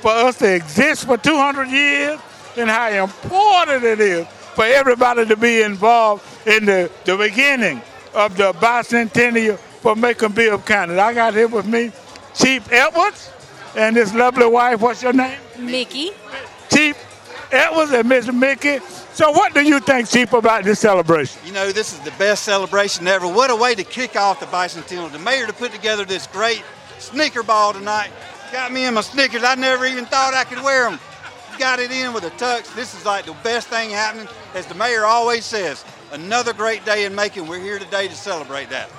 for 0.00 0.10
us 0.10 0.38
to 0.38 0.54
exist 0.54 1.04
for 1.04 1.18
200 1.18 1.68
years 1.68 2.18
and 2.56 2.70
how 2.70 2.88
important 2.90 3.84
it 3.84 4.00
is 4.00 4.26
for 4.54 4.64
everybody 4.64 5.26
to 5.26 5.36
be 5.36 5.62
involved 5.62 6.24
in 6.46 6.64
the, 6.64 6.90
the 7.04 7.16
beginning 7.16 7.80
of 8.14 8.36
the 8.36 8.52
bicentennial 8.54 9.58
for 9.58 9.96
Macon 9.96 10.32
Bibb 10.32 10.64
County. 10.66 10.98
I 10.98 11.14
got 11.14 11.34
here 11.34 11.48
with 11.48 11.66
me 11.66 11.92
Chief 12.34 12.70
Edwards 12.72 13.32
and 13.76 13.96
his 13.96 14.14
lovely 14.14 14.46
wife. 14.46 14.80
What's 14.80 15.02
your 15.02 15.12
name? 15.12 15.38
Mickey. 15.58 16.10
Chief 16.72 16.96
Edwards 17.52 17.92
and 17.92 18.08
Miss 18.08 18.32
Mickey. 18.32 18.78
So, 19.12 19.30
what 19.32 19.54
do 19.54 19.62
you 19.62 19.80
think, 19.80 20.08
Chief, 20.08 20.32
about 20.32 20.64
this 20.64 20.78
celebration? 20.78 21.40
You 21.44 21.52
know, 21.52 21.72
this 21.72 21.92
is 21.92 21.98
the 22.00 22.12
best 22.12 22.44
celebration 22.44 23.06
ever. 23.08 23.26
What 23.26 23.50
a 23.50 23.56
way 23.56 23.74
to 23.74 23.84
kick 23.84 24.16
off 24.16 24.40
the 24.40 24.46
bicentennial. 24.46 25.10
The 25.10 25.18
mayor 25.18 25.46
to 25.46 25.52
put 25.52 25.72
together 25.72 26.04
this 26.04 26.26
great 26.28 26.62
sneaker 26.98 27.42
ball 27.42 27.72
tonight. 27.72 28.10
Got 28.52 28.72
me 28.72 28.84
in 28.84 28.94
my 28.94 29.00
sneakers. 29.00 29.42
I 29.44 29.54
never 29.56 29.86
even 29.86 30.06
thought 30.06 30.34
I 30.34 30.44
could 30.44 30.62
wear 30.62 30.90
them. 30.90 31.00
Got 31.58 31.78
it 31.78 31.90
in 31.90 32.12
with 32.12 32.24
a 32.24 32.30
tux. 32.30 32.74
This 32.74 32.94
is 32.94 33.04
like 33.04 33.26
the 33.26 33.36
best 33.42 33.68
thing 33.68 33.90
happening. 33.90 34.28
As 34.54 34.66
the 34.66 34.74
mayor 34.74 35.04
always 35.04 35.44
says, 35.44 35.84
another 36.12 36.52
great 36.52 36.84
day 36.84 37.04
in 37.04 37.14
Macon. 37.14 37.46
We're 37.46 37.60
here 37.60 37.78
today 37.78 38.08
to 38.08 38.14
celebrate 38.14 38.70
that. 38.70 38.90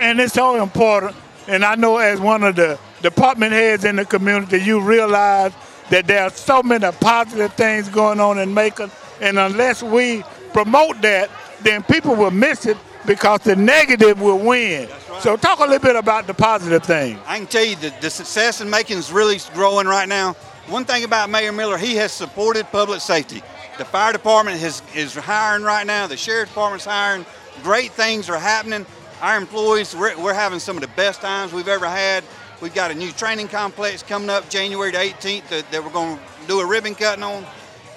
And 0.00 0.20
it's 0.20 0.34
so 0.34 0.62
important. 0.62 1.16
And 1.46 1.64
I 1.64 1.74
know, 1.74 1.98
as 1.98 2.20
one 2.20 2.44
of 2.44 2.56
the 2.56 2.78
department 3.02 3.52
heads 3.52 3.84
in 3.84 3.96
the 3.96 4.04
community, 4.04 4.58
you 4.58 4.80
realize 4.80 5.52
that 5.90 6.06
there 6.06 6.24
are 6.24 6.30
so 6.30 6.62
many 6.62 6.90
positive 7.00 7.52
things 7.54 7.88
going 7.88 8.20
on 8.20 8.38
in 8.38 8.52
Macon. 8.52 8.90
And 9.20 9.38
unless 9.38 9.82
we 9.82 10.22
promote 10.52 11.00
that, 11.02 11.30
then 11.62 11.82
people 11.82 12.14
will 12.14 12.30
miss 12.30 12.66
it 12.66 12.76
because 13.06 13.40
the 13.40 13.56
negative 13.56 14.20
will 14.20 14.38
win. 14.38 14.88
So, 15.20 15.36
talk 15.36 15.58
a 15.58 15.62
little 15.62 15.78
bit 15.78 15.96
about 15.96 16.26
the 16.26 16.34
positive 16.34 16.84
things. 16.84 17.18
I 17.26 17.38
can 17.38 17.46
tell 17.46 17.64
you 17.64 17.76
that 17.76 18.00
the 18.00 18.10
success 18.10 18.60
in 18.60 18.70
Macon 18.70 18.98
is 18.98 19.10
really 19.10 19.38
growing 19.54 19.86
right 19.86 20.08
now. 20.08 20.36
One 20.68 20.84
thing 20.84 21.02
about 21.02 21.30
Mayor 21.30 21.50
Miller, 21.50 21.78
he 21.78 21.96
has 21.96 22.12
supported 22.12 22.66
public 22.66 23.00
safety. 23.00 23.42
The 23.78 23.86
fire 23.86 24.12
department 24.12 24.62
is, 24.62 24.82
is 24.94 25.14
hiring 25.14 25.62
right 25.62 25.86
now. 25.86 26.06
The 26.06 26.16
sheriff 26.18 26.50
department's 26.50 26.84
hiring. 26.84 27.24
Great 27.62 27.90
things 27.92 28.28
are 28.28 28.38
happening. 28.38 28.84
Our 29.22 29.38
employees, 29.38 29.96
we're, 29.96 30.20
we're 30.22 30.34
having 30.34 30.58
some 30.58 30.76
of 30.76 30.82
the 30.82 30.88
best 30.88 31.22
times 31.22 31.54
we've 31.54 31.68
ever 31.68 31.88
had. 31.88 32.22
We've 32.60 32.74
got 32.74 32.90
a 32.90 32.94
new 32.94 33.10
training 33.12 33.48
complex 33.48 34.02
coming 34.02 34.28
up 34.28 34.50
January 34.50 34.90
the 34.90 34.98
18th 34.98 35.48
that, 35.48 35.70
that 35.70 35.82
we're 35.82 35.90
going 35.90 36.18
to 36.18 36.22
do 36.46 36.60
a 36.60 36.66
ribbon 36.66 36.94
cutting 36.94 37.24
on. 37.24 37.46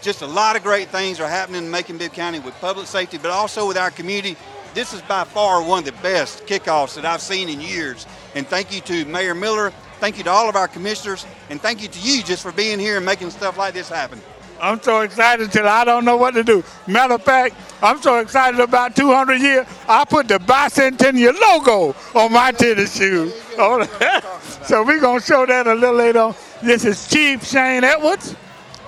Just 0.02 0.22
a 0.22 0.28
lot 0.28 0.56
of 0.56 0.64
great 0.64 0.88
things 0.88 1.20
are 1.20 1.28
happening 1.28 1.66
in 1.66 1.72
Macon-Bibb 1.72 2.14
County 2.14 2.40
with 2.40 2.54
public 2.62 2.88
safety, 2.88 3.18
but 3.18 3.32
also 3.32 3.68
with 3.68 3.78
our 3.78 3.92
community. 3.92 4.38
This 4.74 4.94
is 4.94 5.02
by 5.02 5.26
far 5.26 5.62
one 5.62 5.80
of 5.80 5.86
the 5.86 6.02
best 6.02 6.46
kickoffs 6.46 6.96
that 6.96 7.06
I've 7.06 7.22
seen 7.22 7.50
in 7.50 7.60
years. 7.60 8.08
And 8.34 8.48
thank 8.48 8.74
you 8.74 8.80
to 8.82 9.04
Mayor 9.04 9.36
Miller, 9.36 9.74
thank 10.02 10.18
you 10.18 10.24
to 10.24 10.32
all 10.32 10.50
of 10.50 10.56
our 10.56 10.68
commissioners, 10.68 11.26
and 11.52 11.62
thank 11.62 11.82
you 11.82 11.88
to 11.88 12.00
you 12.00 12.24
just 12.24 12.42
for 12.42 12.52
being 12.52 12.80
here 12.80 12.98
and 12.98 13.06
making 13.06 13.30
stuff 13.30 13.56
like 13.56 13.76
this 13.76 13.88
happen. 13.88 14.20
I'm 14.60 14.82
so 14.82 15.02
excited 15.02 15.52
till 15.52 15.68
I 15.68 15.86
don't 15.86 16.06
know 16.06 16.18
what 16.18 16.34
to 16.34 16.44
do. 16.44 16.64
Matter 16.88 17.14
of 17.16 17.24
fact, 17.24 17.56
I'm 17.82 18.02
so 18.02 18.18
excited 18.20 18.60
about 18.60 18.96
200 18.96 19.36
years. 19.36 19.68
I 19.88 20.04
put 20.06 20.28
the 20.28 20.40
bicentennial 20.40 21.40
logo 21.40 21.96
on 22.14 22.34
my 22.34 22.52
tennis 22.52 22.98
shoes. 22.98 23.34
So 24.64 24.84
we're 24.84 25.02
gonna 25.02 25.20
show 25.20 25.46
that 25.46 25.68
a 25.68 25.74
little 25.74 25.96
later 25.96 26.20
on. 26.20 26.36
This 26.62 26.86
is 26.86 27.08
Chief 27.08 27.44
Shane 27.44 27.84
Edwards, 27.84 28.36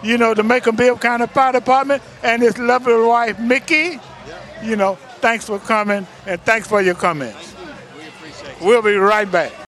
you 0.03 0.17
know, 0.17 0.34
the 0.34 0.43
Macon 0.43 0.75
Bibb 0.75 1.01
County 1.01 1.27
Fire 1.27 1.51
Department, 1.51 2.01
and 2.22 2.41
his 2.41 2.58
lovely 2.58 2.96
wife, 2.96 3.39
Mickey. 3.39 4.00
You 4.63 4.75
know, 4.75 4.96
thanks 5.20 5.46
for 5.46 5.60
coming 5.60 6.08
and 6.25 6.41
thanks 6.41 6.67
for 6.67 6.82
your 6.82 6.96
comments. 6.96 7.55
We 7.98 8.08
appreciate 8.08 8.51
it. 8.51 8.62
We'll 8.62 8.82
be 8.82 8.96
right 8.96 9.29
back. 9.29 9.62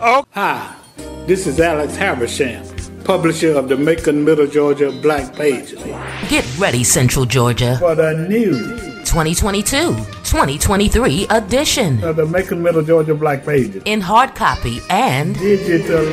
Oh, 0.00 0.24
hi. 0.30 0.74
This 1.26 1.46
is 1.46 1.60
Alex 1.60 1.96
Habersham, 1.96 3.04
publisher 3.04 3.52
of 3.52 3.68
the 3.68 3.76
Macon 3.76 4.24
Middle 4.24 4.46
Georgia 4.46 4.90
Black 5.02 5.34
Pages. 5.34 5.82
Get 6.28 6.58
ready, 6.58 6.84
Central 6.84 7.24
Georgia. 7.24 7.76
For 7.78 7.94
the 7.94 8.26
new 8.28 8.52
2022 9.04 9.94
2023 10.24 11.26
edition 11.30 12.02
of 12.02 12.16
the 12.16 12.26
Macon 12.26 12.62
Middle 12.62 12.82
Georgia 12.82 13.14
Black 13.14 13.44
Pages. 13.44 13.82
in 13.84 14.00
hard 14.00 14.34
copy 14.34 14.80
and 14.90 15.34
Digital 15.38 16.04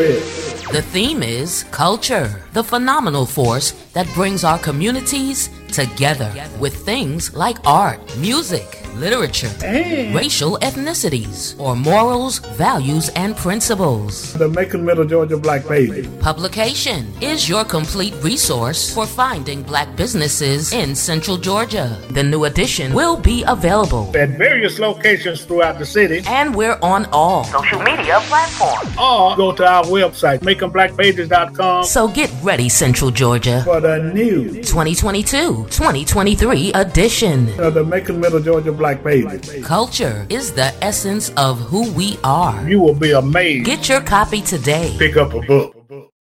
the 0.71 0.81
theme 0.81 1.21
is 1.21 1.65
culture, 1.71 2.41
the 2.53 2.63
phenomenal 2.63 3.25
force 3.25 3.73
that 3.93 4.07
brings 4.13 4.43
our 4.43 4.57
communities 4.59 5.49
together 5.71 6.31
with 6.59 6.75
things 6.85 7.33
like 7.33 7.57
art, 7.65 7.99
music, 8.17 8.77
literature, 8.95 9.49
And 9.63 10.13
racial 10.13 10.57
ethnicities, 10.61 11.57
or 11.57 11.77
morals, 11.77 12.39
values, 12.57 13.07
and 13.15 13.35
principles. 13.37 14.33
the 14.33 14.49
Macon 14.49 14.83
Middle 14.85 15.05
Georgia 15.05 15.37
Black 15.37 15.65
Pages. 15.65 16.07
Publication 16.19 17.07
is 17.21 17.47
your 17.47 17.63
complete 17.63 18.13
resource 18.21 18.93
for 18.93 19.05
finding 19.07 19.61
black 19.63 19.95
businesses 19.95 20.73
in 20.73 20.93
Central 20.93 21.37
Georgia. 21.37 21.97
The 22.11 22.21
new 22.23 22.43
edition 22.45 22.93
will 22.93 23.15
be 23.15 23.43
available, 23.47 24.11
At 24.15 24.31
various 24.37 24.77
locations 24.77 25.45
throughout 25.45 25.79
the 25.79 25.85
city, 25.85 26.21
and 26.27 26.53
we're 26.53 26.77
on 26.81 27.05
all 27.13 27.45
social 27.45 27.79
media 27.81 28.19
platforms. 28.27 28.89
or 28.99 29.37
go 29.37 29.53
to 29.53 29.65
our 29.65 29.83
website, 29.85 30.39
MaconBlackPages.com, 30.41 31.85
So 31.85 32.07
get 32.09 32.29
ready, 32.43 32.67
Central 32.69 33.09
Georgia. 33.11 33.61
for 33.63 33.79
the 33.81 34.11
new 34.13 34.53
2022 34.63 35.65
2023 35.69 36.71
edition. 36.73 37.59
of 37.59 37.73
the 37.73 37.83
Macon 37.83 38.19
Middle 38.19 38.39
Georgia 38.39 38.71
Black 38.71 39.03
Pages. 39.03 39.65
Culture 39.65 40.25
is 40.29 40.53
the 40.53 40.73
essence 40.83 41.29
of 41.37 41.59
who 41.59 41.91
we 41.93 42.17
are. 42.23 42.67
You 42.69 42.79
will 42.79 42.93
be 42.93 43.11
amazed. 43.11 43.65
Get 43.65 43.89
your 43.89 44.01
copy 44.01 44.41
today. 44.41 44.95
Pick 44.97 45.17
up 45.17 45.33
a 45.33 45.41
book. 45.41 45.75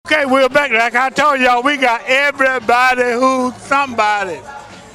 Okay, 0.07 0.25
we're 0.27 0.49
back. 0.49 0.71
Like 0.73 0.95
I 0.95 1.11
told 1.11 1.41
y'all, 1.41 1.63
we 1.63 1.77
got 1.77 2.03
everybody 2.07 3.13
who's 3.13 3.55
somebody. 3.57 4.41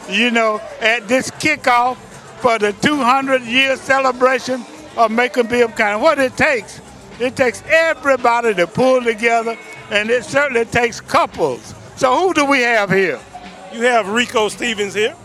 You 0.09 0.31
know, 0.31 0.61
at 0.79 1.07
this 1.07 1.29
kickoff 1.31 1.95
for 2.39 2.57
the 2.59 2.71
200 2.73 3.41
year 3.43 3.75
celebration 3.77 4.63
of 4.95 5.11
Macon 5.11 5.47
Bibb 5.47 5.75
County. 5.75 6.01
What 6.01 6.19
it 6.19 6.37
takes, 6.37 6.81
it 7.19 7.35
takes 7.35 7.61
everybody 7.67 8.53
to 8.53 8.67
pull 8.67 9.01
together, 9.01 9.57
and 9.91 10.09
it 10.09 10.23
certainly 10.23 10.65
takes 10.65 11.01
couples. 11.01 11.73
So 11.97 12.15
who 12.15 12.33
do 12.33 12.45
we 12.45 12.61
have 12.61 12.91
here? 12.91 13.19
You 13.73 13.81
have 13.81 14.07
Rico 14.07 14.49
Stevens 14.49 14.93
here. 14.93 15.15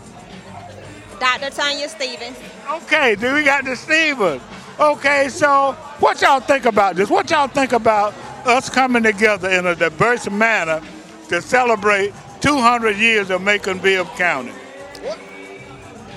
Dr. 1.19 1.51
Tanya 1.51 1.87
Stevens. 1.87 2.35
Okay, 2.67 3.13
then 3.13 3.35
we 3.35 3.43
got 3.43 3.63
the 3.63 3.75
Stevens. 3.75 4.41
Okay, 4.79 5.29
so 5.29 5.73
what 5.99 6.19
y'all 6.19 6.39
think 6.39 6.65
about 6.65 6.95
this? 6.95 7.11
What 7.11 7.29
y'all 7.29 7.47
think 7.47 7.73
about 7.73 8.15
us 8.45 8.69
coming 8.69 9.03
together 9.03 9.49
in 9.51 9.67
a 9.67 9.75
diverse 9.75 10.27
manner 10.31 10.81
to 11.29 11.43
celebrate 11.43 12.11
200 12.41 12.97
years 12.97 13.29
of 13.29 13.43
Macon 13.43 13.77
Bibb 13.77 14.07
County? 14.17 14.51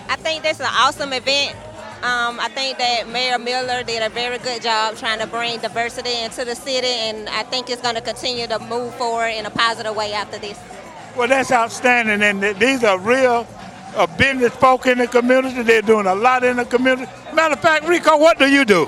I 0.09 0.17
think 0.17 0.43
that's 0.43 0.61
an 0.61 0.67
awesome 0.71 1.13
event. 1.13 1.55
Um, 2.03 2.38
I 2.38 2.49
think 2.49 2.79
that 2.79 3.09
Mayor 3.09 3.38
Miller 3.38 3.83
did 3.83 4.03
a 4.03 4.09
very 4.11 4.38
good 4.38 4.62
job 4.62 4.97
trying 4.97 5.19
to 5.19 5.26
bring 5.26 5.59
diversity 5.61 6.23
into 6.23 6.44
the 6.44 6.55
city, 6.55 6.87
and 6.87 7.29
I 7.29 7.42
think 7.42 7.70
it's 7.70 7.81
going 7.83 7.94
to 7.94 8.01
continue 8.01 8.47
to 8.47 8.59
move 8.59 8.94
forward 8.94 9.29
in 9.29 9.47
a 9.47 9.51
positive 9.51 9.97
way 9.97 10.12
after 10.12 10.38
this. 10.38 10.59
Well, 11.16 11.27
that's 11.27 11.51
outstanding, 11.51 12.23
and 12.23 12.42
these 12.61 12.85
are 12.85 12.99
real 12.99 13.47
uh, 13.97 14.07
business 14.18 14.55
folk 14.55 14.87
in 14.87 14.99
the 14.99 15.07
community. 15.07 15.62
They're 15.62 15.83
doing 15.83 16.07
a 16.07 16.14
lot 16.14 16.44
in 16.44 16.59
the 16.59 16.66
community. 16.66 17.11
Matter 17.33 17.55
of 17.55 17.61
fact, 17.61 17.88
Rico, 17.88 18.18
what 18.18 18.38
do 18.38 18.47
you 18.47 18.64
do? 18.64 18.87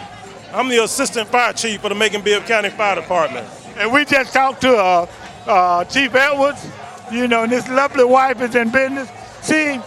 I'm 0.53 0.69
the 0.69 0.85
assistant 0.85 1.29
fire 1.29 1.53
chief 1.53 1.81
for 1.81 1.89
the 1.89 1.95
Macon 1.95 2.23
Bibb 2.23 2.45
County 2.45 2.71
Fire 2.71 2.95
Department. 2.95 3.49
And 3.77 3.93
we 3.93 4.05
just 4.05 4.33
talked 4.33 4.61
to 4.61 4.77
uh, 4.77 5.07
uh, 5.47 5.85
Chief 5.85 6.15
Edwards, 6.15 6.67
you 7.11 7.27
know, 7.27 7.45
and 7.45 7.53
his 7.53 7.69
lovely 7.69 8.05
wife 8.05 8.41
is 8.43 8.55
in 8.55 8.71
business. 8.71 9.11
See, 9.41 9.81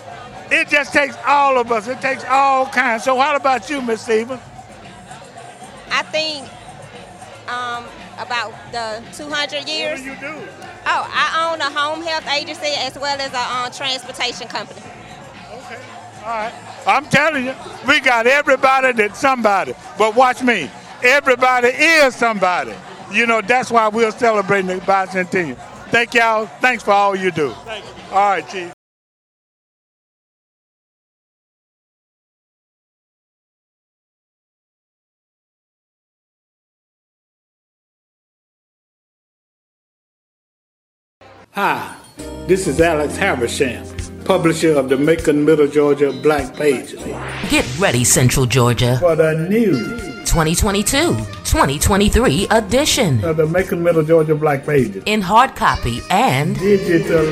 it 0.51 0.67
just 0.67 0.93
takes 0.93 1.15
all 1.25 1.57
of 1.57 1.71
us. 1.71 1.87
It 1.87 2.01
takes 2.01 2.23
all 2.25 2.65
kinds. 2.67 3.03
So 3.03 3.15
what 3.15 3.35
about 3.35 3.69
you, 3.69 3.81
Miss 3.81 4.01
Stevens? 4.01 4.41
I 5.91 6.03
think 6.03 6.47
um, 7.49 7.85
about 8.17 8.53
the 8.71 9.03
200 9.13 9.67
years. 9.67 9.99
What 9.99 10.19
do 10.19 10.27
you 10.27 10.33
do? 10.33 10.47
Oh, 10.85 11.07
I 11.09 11.51
own 11.51 11.61
a 11.61 11.69
home 11.69 12.01
health 12.01 12.27
agency 12.27 12.73
as 12.77 12.97
well 12.97 13.19
as 13.19 13.31
a 13.33 13.37
uh, 13.37 13.69
transportation 13.69 14.47
company. 14.47 14.81
Okay. 15.53 15.81
All 16.21 16.27
right. 16.27 16.53
I'm 16.87 17.05
telling 17.05 17.45
you, 17.45 17.55
we 17.87 17.99
got 17.99 18.27
everybody 18.27 18.91
that's 18.93 19.19
somebody. 19.19 19.73
But 19.97 20.15
watch 20.15 20.41
me. 20.41 20.69
Everybody 21.03 21.69
is 21.69 22.15
somebody. 22.15 22.73
You 23.11 23.25
know, 23.25 23.41
that's 23.41 23.71
why 23.71 23.87
we're 23.89 24.11
celebrating 24.11 24.67
the 24.67 24.75
bicentennial. 24.77 25.57
Thank 25.89 26.13
y'all. 26.13 26.45
Thanks 26.45 26.83
for 26.83 26.91
all 26.91 27.15
you 27.15 27.31
do. 27.31 27.51
Thank 27.65 27.85
you. 27.85 27.91
All 28.11 28.29
right, 28.29 28.47
Chief. 28.47 28.71
Hi, 41.53 41.97
this 42.47 42.65
is 42.65 42.79
Alex 42.79 43.17
Habersham, 43.17 43.85
publisher 44.23 44.71
of 44.79 44.87
the 44.87 44.95
Macon 44.95 45.43
Middle 45.43 45.67
Georgia 45.67 46.13
Black 46.23 46.55
Pages. 46.55 47.03
Get 47.49 47.67
ready, 47.77 48.05
Central 48.05 48.45
Georgia. 48.45 48.95
For 49.01 49.17
the 49.17 49.33
new 49.49 49.73
2022 50.23 51.13
2023 51.43 52.47
edition 52.51 53.21
of 53.25 53.35
the 53.35 53.45
Macon 53.45 53.83
Middle 53.83 54.01
Georgia 54.01 54.33
Black 54.33 54.65
Pages. 54.65 55.03
in 55.05 55.19
hard 55.19 55.53
copy 55.57 55.99
and 56.09 56.57
Digital 56.57 57.25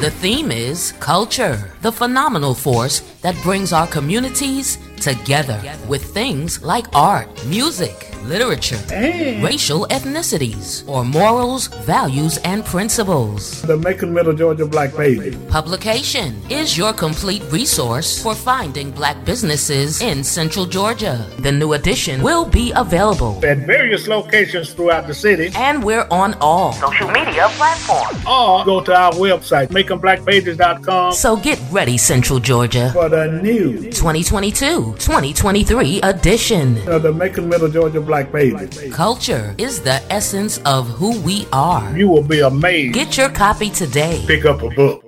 the 0.00 0.10
theme 0.10 0.50
is 0.50 0.92
culture, 1.00 1.70
the 1.80 1.90
phenomenal 1.90 2.52
force 2.52 3.00
that 3.22 3.34
brings 3.42 3.72
our 3.72 3.86
communities 3.86 4.76
together 4.96 5.60
with 5.88 6.02
things 6.14 6.62
like 6.62 6.86
art, 6.94 7.28
music, 7.46 8.10
literature, 8.24 8.80
And 8.92 9.42
racial 9.44 9.86
ethnicities, 9.90 10.82
or 10.88 11.04
morals, 11.04 11.68
values, 11.86 12.38
and 12.38 12.64
principles. 12.64 13.62
the 13.62 13.76
Macon 13.76 14.12
Middle 14.12 14.32
Georgia 14.32 14.66
Black 14.66 14.94
Pages. 14.96 15.36
Publication 15.48 16.34
is 16.50 16.76
your 16.76 16.92
complete 16.92 17.42
resource 17.52 18.20
for 18.20 18.34
finding 18.34 18.90
black 18.90 19.24
businesses 19.24 20.00
in 20.02 20.24
Central 20.24 20.66
Georgia. 20.66 21.24
The 21.38 21.52
new 21.52 21.74
edition 21.74 22.20
will 22.22 22.44
be 22.44 22.72
available, 22.74 23.38
At 23.44 23.58
various 23.58 24.08
locations 24.08 24.72
throughout 24.72 25.06
the 25.06 25.14
city, 25.14 25.52
and 25.54 25.84
we're 25.84 26.06
on 26.10 26.34
all 26.40 26.72
social 26.72 27.08
media 27.12 27.46
platforms. 27.58 28.18
or 28.26 28.64
go 28.64 28.80
to 28.80 28.92
our 28.92 29.12
website, 29.12 29.68
MaconBlackPages.com, 29.68 31.12
So 31.12 31.36
get 31.36 31.60
ready, 31.70 31.96
Central 31.96 32.40
Georgia. 32.40 32.90
for 32.92 33.08
the 33.08 33.26
new 33.40 33.78
2022 33.92 34.85
2023 34.94 36.00
edition. 36.02 36.76
of 36.88 37.02
the 37.02 37.12
Macon 37.12 37.48
Middle 37.48 37.68
Georgia 37.68 38.00
Black 38.00 38.32
Pages. 38.32 38.94
Culture 38.94 39.54
is 39.58 39.82
the 39.82 40.02
essence 40.10 40.58
of 40.64 40.88
who 40.88 41.20
we 41.20 41.46
are. 41.52 41.96
You 41.96 42.08
will 42.08 42.22
be 42.22 42.40
amazed. 42.40 42.94
Get 42.94 43.16
your 43.16 43.30
copy 43.30 43.70
today. 43.70 44.22
Pick 44.26 44.44
up 44.44 44.62
a 44.62 44.70
book. 44.70 45.02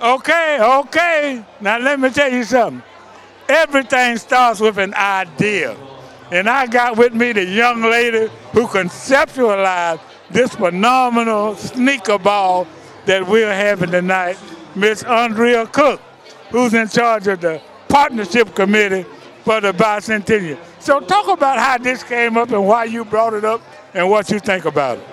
Okay, 0.00 0.58
okay. 0.60 1.44
Now 1.60 1.78
let 1.78 1.98
me 1.98 2.10
tell 2.10 2.30
you 2.30 2.44
something. 2.44 2.82
Everything 3.48 4.16
starts 4.16 4.60
with 4.60 4.78
an 4.78 4.94
idea. 4.94 5.76
And 6.30 6.48
I 6.48 6.66
got 6.66 6.96
with 6.96 7.14
me 7.14 7.32
the 7.32 7.44
young 7.44 7.82
lady 7.82 8.30
who 8.52 8.66
conceptualized 8.66 10.00
this 10.30 10.54
phenomenal 10.54 11.54
sneaker 11.54 12.18
ball 12.18 12.66
that 13.06 13.26
we're 13.26 13.54
having 13.54 13.90
tonight, 13.90 14.38
Miss 14.74 15.02
Andrea 15.04 15.66
Cook, 15.66 16.00
who's 16.50 16.74
in 16.74 16.88
charge 16.88 17.26
of 17.26 17.40
the 17.40 17.60
partnership 17.94 18.52
committee 18.56 19.06
for 19.44 19.60
the 19.60 19.70
bicentennial. 19.72 20.58
So 20.80 20.98
talk 20.98 21.28
about 21.28 21.60
how 21.60 21.78
this 21.78 22.02
came 22.02 22.36
up 22.36 22.50
and 22.50 22.66
why 22.66 22.86
you 22.86 23.04
brought 23.04 23.34
it 23.34 23.44
up 23.44 23.62
and 23.94 24.10
what 24.10 24.28
you 24.32 24.40
think 24.40 24.64
about 24.64 24.98
it. 24.98 25.04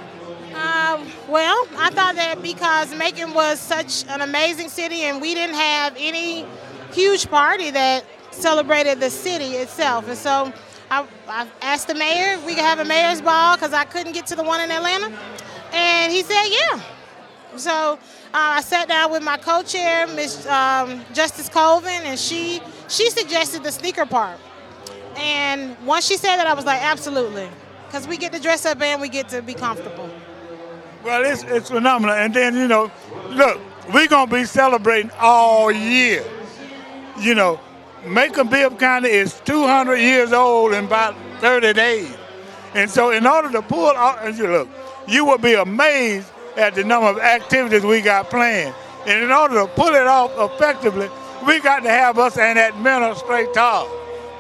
Um, 0.56 1.06
well, 1.30 1.68
I 1.78 1.92
thought 1.92 2.16
that 2.16 2.42
because 2.42 2.92
Macon 2.96 3.36
was 3.36 3.60
such 3.60 4.04
an 4.08 4.22
amazing 4.22 4.70
city 4.70 5.02
and 5.04 5.22
we 5.22 5.36
didn't 5.36 5.58
have 5.58 5.94
any 5.96 6.44
huge 6.92 7.30
party 7.30 7.70
that 7.70 8.04
celebrated 8.32 9.00
the 9.00 9.12
city 9.12 9.58
itself. 9.58 10.08
And 10.08 10.18
so 10.18 10.52
I, 10.90 11.06
I 11.28 11.48
asked 11.62 11.88
the 11.88 11.94
mayor 11.94 12.34
if 12.34 12.46
we 12.48 12.56
could 12.56 12.64
have 12.64 12.80
a 12.80 12.86
mayor's 12.86 13.22
ball 13.22 13.58
because 13.58 13.74
I 13.74 13.84
couldn't 13.84 14.14
get 14.14 14.26
to 14.28 14.36
the 14.36 14.44
one 14.44 14.60
in 14.60 14.72
Atlanta. 14.72 15.16
And 15.72 16.12
he 16.12 16.24
said, 16.24 16.48
yeah. 16.48 16.82
So 17.58 17.72
uh, 17.72 17.98
I 18.34 18.62
sat 18.62 18.88
down 18.88 19.12
with 19.12 19.24
my 19.24 19.38
co-chair, 19.38 20.08
Miss 20.08 20.48
um, 20.48 21.02
Justice 21.14 21.50
Colvin, 21.50 22.02
and 22.04 22.18
she 22.18 22.62
she 22.88 23.10
suggested 23.10 23.64
the 23.64 23.72
sneaker 23.72 24.06
part. 24.06 24.40
And 25.18 25.76
once 25.86 26.06
she 26.06 26.18
said 26.18 26.38
that, 26.38 26.48
I 26.48 26.54
was 26.54 26.66
like, 26.66 26.82
absolutely, 26.82 27.50
because 27.88 28.08
we 28.08 28.18
get 28.18 28.32
to 28.34 28.40
dress 28.40 28.66
up 28.66 28.82
and 28.82 29.02
we 29.02 29.10
get 29.10 29.30
to 29.30 29.42
be 29.42 29.54
comfortable. 29.54 30.10
Well, 31.04 31.26
it's, 31.26 31.44
it's 31.44 31.70
phenomenal. 31.70 32.16
And 32.16 32.34
then, 32.34 32.56
you 32.56 32.68
know, 32.68 32.92
look, 33.30 33.60
we're 33.94 34.08
to 34.08 34.28
be 34.28 34.46
celebrating 34.46 35.12
all 35.20 35.72
year. 35.72 36.24
You 37.20 37.36
know, 37.36 37.60
Macon 38.06 38.48
Bibb 38.48 38.80
County 38.80 39.10
is 39.10 39.40
200 39.46 39.96
years 39.96 40.32
old 40.32 40.74
in 40.74 40.86
about 40.86 41.16
30 41.40 41.74
days. 41.74 42.16
And 42.74 42.90
so, 42.90 43.10
in 43.10 43.26
order 43.26 43.52
to 43.52 43.62
pull 43.62 43.90
out, 43.90 44.26
and 44.26 44.38
you 44.38 44.48
look, 44.48 44.70
you 45.08 45.26
will 45.26 45.38
be 45.38 45.56
amazed 45.56 46.32
at 46.58 46.76
the 46.76 46.84
number 46.84 47.10
of 47.10 47.20
activities 47.20 47.84
we 47.84 48.02
got 48.02 48.30
planned. 48.30 48.76
And 49.06 49.24
in 49.24 49.32
order 49.32 49.62
to 49.62 49.68
pull 49.68 49.94
it 49.94 50.08
off 50.08 50.32
effectively, 50.38 51.10
we 51.46 51.60
got 51.60 51.82
to 51.82 51.90
have 51.90 52.20
us 52.20 52.38
an 52.38 52.58
administrator. 52.58 53.84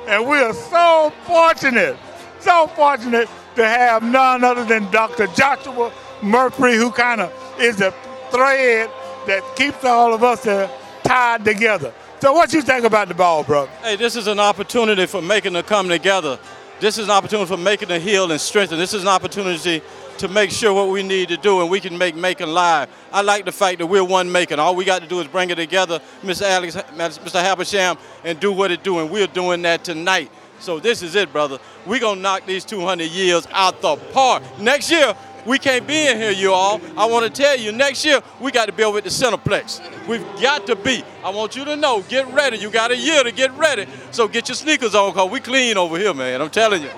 And 0.08 0.28
we 0.28 0.38
are 0.38 0.54
so 0.54 1.12
fortunate, 1.26 1.97
so 2.39 2.67
fortunate 2.67 3.30
to 3.56 3.67
have 3.67 4.04
none 4.04 4.43
other 4.43 4.65
than 4.65 4.89
Dr. 4.91 5.28
Joshua 5.28 5.91
Murphy, 6.21 6.76
who 6.76 6.91
kind 6.91 7.21
of 7.21 7.34
is 7.60 7.78
the 7.78 7.93
thread 8.32 8.89
that 9.28 9.43
keeps 9.56 9.84
all 9.84 10.13
of 10.13 10.24
us 10.24 10.45
uh, 10.45 10.69
tied 11.04 11.45
together. 11.45 11.93
So, 12.19 12.34
what 12.34 12.54
you 12.54 12.62
think 12.62 12.86
about 12.86 13.08
the 13.08 13.15
ball, 13.15 13.43
bro? 13.43 13.65
Hey, 13.82 13.95
this 13.95 14.15
is 14.15 14.28
an 14.28 14.39
opportunity 14.39 15.06
for 15.08 15.21
Macon 15.21 15.54
to 15.54 15.63
come 15.63 15.89
together. 15.89 16.39
This 16.80 16.97
is 16.97 17.06
an 17.06 17.12
opportunity 17.12 17.47
for 17.47 17.58
Macon 17.58 17.89
to 17.89 18.00
heal 18.00 18.32
and 18.32 18.39
strengthen. 18.39 18.78
This 18.78 18.93
is 18.93 19.02
an 19.04 19.08
opportunity 19.08 19.82
to 20.21 20.27
make 20.27 20.51
sure 20.51 20.71
what 20.71 20.89
we 20.89 21.01
need 21.01 21.29
to 21.29 21.38
do 21.38 21.62
and 21.62 21.69
we 21.69 21.79
can 21.79 21.97
make 21.97 22.15
Macon 22.15 22.53
live. 22.53 22.89
I 23.12 23.21
like 23.21 23.43
the 23.43 23.51
fact 23.51 23.79
that 23.79 23.88
we're 23.88 24.03
one 24.03 24.31
Macon. 24.31 24.60
All 24.60 24.75
we 24.75 24.86
got 24.86 25.01
to 25.01 25.07
do 25.07 25.19
is 25.19 25.27
bring 25.27 25.49
it 25.49 25.55
together, 25.55 25.99
Mr. 26.21 26.43
Alex, 26.43 26.75
Mr. 26.75 27.43
Habersham, 27.43 27.97
and 28.23 28.39
do 28.39 28.51
what 28.51 28.69
it 28.69 28.84
do. 28.84 28.99
And 28.99 29.10
we're 29.10 29.25
doing 29.25 29.63
that 29.63 29.84
tonight. 29.84 30.31
So 30.60 30.79
this 30.79 31.01
is 31.01 31.15
it, 31.15 31.34
brother. 31.34 31.57
We're 31.88 31.99
going 31.99 32.17
to 32.17 32.21
knock 32.21 32.45
these 32.45 32.63
200 32.63 33.05
years 33.05 33.47
out 33.49 33.81
the 33.81 33.95
park. 33.95 34.43
Next 34.60 34.91
year, 34.91 35.15
we 35.43 35.57
can't 35.57 35.88
be 35.88 36.07
in 36.07 36.17
here, 36.17 36.29
you 36.29 36.53
all. 36.53 36.79
I 36.95 37.07
want 37.07 37.25
to 37.25 37.41
tell 37.41 37.57
you, 37.57 37.71
next 37.71 38.05
year, 38.05 38.21
we 38.39 38.51
got 38.51 38.67
to 38.67 38.84
over 38.84 38.99
at 38.99 39.03
the 39.03 39.10
Centreplex. 39.10 40.07
We've 40.07 40.21
got 40.39 40.67
to 40.67 40.75
be. 40.75 41.03
I 41.23 41.31
want 41.31 41.55
you 41.55 41.65
to 41.65 41.75
know, 41.75 42.03
get 42.03 42.31
ready. 42.31 42.57
You 42.57 42.69
got 42.69 42.91
a 42.91 42.97
year 42.97 43.23
to 43.23 43.31
get 43.31 43.51
ready. 43.57 43.88
So 44.12 44.27
get 44.27 44.49
your 44.49 44.55
sneakers 44.55 44.93
on, 44.93 45.13
because 45.13 45.31
we 45.31 45.39
clean 45.39 45.77
over 45.77 45.97
here, 45.97 46.13
man. 46.13 46.41
I'm 46.41 46.51
telling 46.51 46.84
you. 46.84 46.91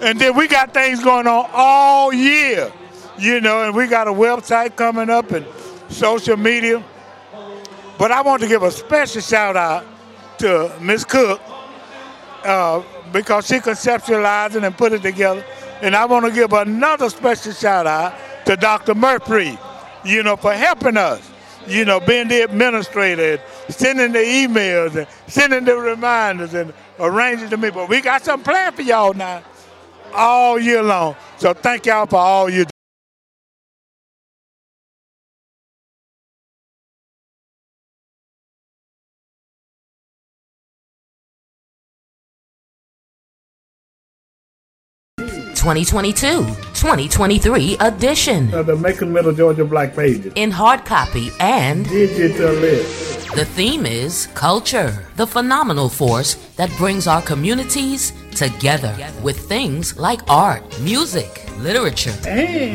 And 0.00 0.18
then 0.20 0.36
we 0.36 0.46
got 0.46 0.72
things 0.72 1.02
going 1.02 1.26
on 1.26 1.50
all 1.52 2.12
year, 2.12 2.72
you 3.18 3.40
know, 3.40 3.64
and 3.64 3.74
we 3.74 3.88
got 3.88 4.06
a 4.06 4.12
website 4.12 4.76
coming 4.76 5.10
up 5.10 5.32
and 5.32 5.44
social 5.88 6.36
media. 6.36 6.84
But 7.98 8.12
I 8.12 8.22
want 8.22 8.42
to 8.42 8.48
give 8.48 8.62
a 8.62 8.70
special 8.70 9.20
shout 9.20 9.56
out 9.56 9.84
to 10.38 10.72
Miss 10.80 11.04
Cook 11.04 11.40
uh, 12.44 12.82
because 13.12 13.48
she 13.48 13.56
conceptualized 13.56 14.54
it 14.54 14.62
and 14.62 14.76
put 14.76 14.92
it 14.92 15.02
together. 15.02 15.44
And 15.82 15.96
I 15.96 16.04
want 16.04 16.26
to 16.26 16.32
give 16.32 16.52
another 16.52 17.10
special 17.10 17.52
shout 17.52 17.88
out 17.88 18.14
to 18.46 18.56
Dr. 18.56 18.94
Murphy, 18.94 19.58
you 20.04 20.22
know, 20.22 20.36
for 20.36 20.52
helping 20.52 20.96
us, 20.96 21.28
you 21.66 21.84
know, 21.84 21.98
being 21.98 22.28
the 22.28 22.42
administrator, 22.42 23.40
sending 23.68 24.12
the 24.12 24.20
emails 24.20 24.94
and 24.94 25.08
sending 25.26 25.64
the 25.64 25.76
reminders 25.76 26.54
and 26.54 26.72
arranging 27.00 27.48
the 27.50 27.56
me. 27.56 27.70
But 27.70 27.88
we 27.88 28.00
got 28.00 28.22
something 28.22 28.44
planned 28.44 28.76
for 28.76 28.82
y'all 28.82 29.12
now 29.12 29.42
all 30.14 30.58
year 30.58 30.82
long. 30.82 31.16
So 31.38 31.54
thank 31.54 31.86
y'all 31.86 32.06
for 32.06 32.16
all 32.16 32.50
you 32.50 32.64
do. 32.64 32.70
Twenty 45.54 45.84
twenty 45.84 46.12
two, 46.12 46.44
2023 46.74 47.76
edition. 47.80 48.54
Of 48.54 48.66
the 48.66 48.76
Macon 48.76 49.12
Middle 49.12 49.32
Georgia 49.32 49.64
Black 49.64 49.94
Pages. 49.94 50.32
In 50.36 50.52
hard 50.52 50.84
copy 50.84 51.30
and 51.40 51.84
digital. 51.88 52.54
The 53.34 53.44
theme 53.44 53.84
is 53.84 54.28
culture, 54.34 55.04
the 55.16 55.26
phenomenal 55.26 55.88
force 55.88 56.36
that 56.58 56.70
brings 56.76 57.06
our 57.06 57.22
communities 57.22 58.12
together 58.32 58.94
with 59.22 59.38
things 59.48 59.96
like 59.98 60.20
art, 60.28 60.62
music, 60.80 61.48
literature, 61.58 62.14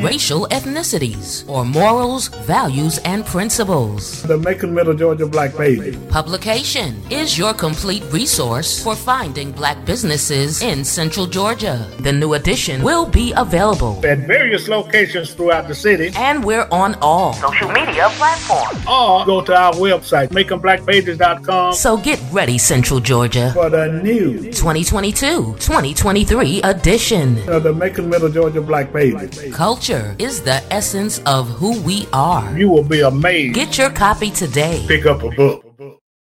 racial 0.02 0.46
ethnicities, 0.50 1.48
or 1.48 1.64
morals, 1.64 2.28
values, 2.44 2.98
and 2.98 3.24
principles. 3.24 4.22
The 4.24 4.36
Macon 4.36 4.74
Middle 4.74 4.94
Georgia 4.94 5.26
Black 5.26 5.56
Pages. 5.56 5.96
Publication 6.10 7.00
is 7.10 7.38
your 7.38 7.54
complete 7.54 8.04
resource 8.12 8.82
for 8.82 8.94
finding 8.94 9.52
black 9.52 9.84
businesses 9.84 10.62
in 10.62 10.84
Central 10.84 11.26
Georgia. 11.26 11.90
The 12.00 12.12
new 12.12 12.34
edition 12.34 12.82
will 12.82 13.06
be 13.06 13.32
available 13.36 14.04
at 14.04 14.18
various 14.18 14.68
locations 14.68 15.32
throughout 15.34 15.66
the 15.68 15.74
city, 15.74 16.12
and 16.16 16.44
we're 16.44 16.68
on 16.70 16.96
all 17.00 17.32
social 17.34 17.68
media 17.68 18.08
platforms. 18.12 18.84
Or 18.86 19.24
go 19.24 19.40
to 19.42 19.54
our 19.56 19.72
website, 19.72 20.28
MaconBlackPages.com. 20.28 21.72
So 21.74 21.96
get 21.96 22.20
ready, 22.32 22.58
Central 22.58 23.00
Georgia, 23.00 23.50
for 23.52 23.70
the 23.74 23.88
new 24.04 24.34
2022 24.52 25.56
2023 25.58 26.62
edition 26.62 27.36
of 27.48 27.64
the 27.64 27.72
Macon 27.72 28.08
Middle 28.08 28.28
Georgia 28.28 28.60
Black 28.60 28.92
Pages. 28.92 29.52
Culture 29.52 30.14
is 30.20 30.42
the 30.42 30.62
essence 30.70 31.18
of 31.26 31.48
who 31.48 31.80
we 31.80 32.06
are. 32.12 32.56
You 32.56 32.68
will 32.68 32.84
be 32.84 33.00
amazed. 33.00 33.56
Get 33.56 33.76
your 33.76 33.90
copy 33.90 34.30
today. 34.30 34.84
Pick 34.86 35.06
up 35.06 35.24
a 35.24 35.30
book. 35.30 35.64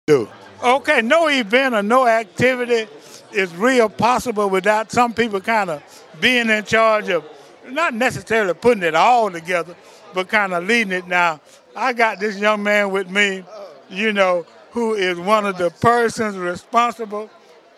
Do. 0.05 0.29
Okay, 0.63 1.01
no 1.01 1.27
event 1.27 1.73
or 1.73 1.81
no 1.81 2.05
activity 2.07 2.85
is 3.31 3.55
real 3.55 3.89
possible 3.89 4.47
without 4.47 4.91
some 4.91 5.15
people 5.15 5.41
kind 5.41 5.71
of 5.71 5.81
being 6.21 6.51
in 6.51 6.63
charge 6.65 7.09
of 7.09 7.25
not 7.67 7.95
necessarily 7.95 8.53
putting 8.53 8.83
it 8.83 8.93
all 8.93 9.31
together, 9.31 9.75
but 10.13 10.29
kind 10.29 10.53
of 10.53 10.67
leading 10.67 10.93
it. 10.93 11.07
Now, 11.07 11.41
I 11.75 11.93
got 11.93 12.19
this 12.19 12.38
young 12.38 12.62
man 12.62 12.91
with 12.91 13.09
me, 13.09 13.43
you 13.89 14.13
know, 14.13 14.45
who 14.69 14.93
is 14.93 15.17
one 15.17 15.47
of 15.47 15.57
the 15.57 15.71
persons 15.71 16.38
responsible 16.38 17.27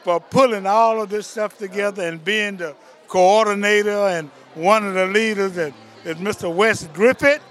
for 0.04 0.20
pulling 0.20 0.66
all 0.66 1.02
of 1.02 1.10
this 1.10 1.28
stuff 1.28 1.58
together 1.58 2.04
and 2.04 2.24
being 2.24 2.58
the 2.58 2.76
coordinator 3.08 4.08
and 4.08 4.30
one 4.56 4.86
of 4.86 4.94
the 4.94 5.06
leaders 5.06 5.58
is, 5.58 5.74
is 6.06 6.16
Mr. 6.18 6.54
Wes 6.54 6.88
Griffith. 6.88 7.42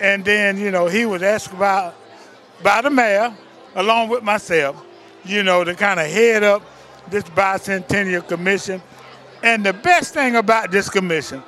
And 0.00 0.24
then, 0.24 0.56
you 0.56 0.70
know, 0.70 0.86
he 0.86 1.04
was 1.04 1.22
asked 1.22 1.52
about 1.52 1.94
by 2.62 2.80
the 2.80 2.90
mayor, 2.90 3.34
along 3.74 4.08
with 4.08 4.22
myself, 4.22 4.82
you 5.24 5.42
know, 5.42 5.62
to 5.62 5.74
kind 5.74 6.00
of 6.00 6.06
head 6.06 6.42
up 6.42 6.62
this 7.10 7.24
bicentennial 7.24 8.26
commission. 8.26 8.80
And 9.42 9.64
the 9.64 9.72
best 9.72 10.14
thing 10.14 10.36
about 10.36 10.70
this 10.70 10.88
commission, 10.88 11.42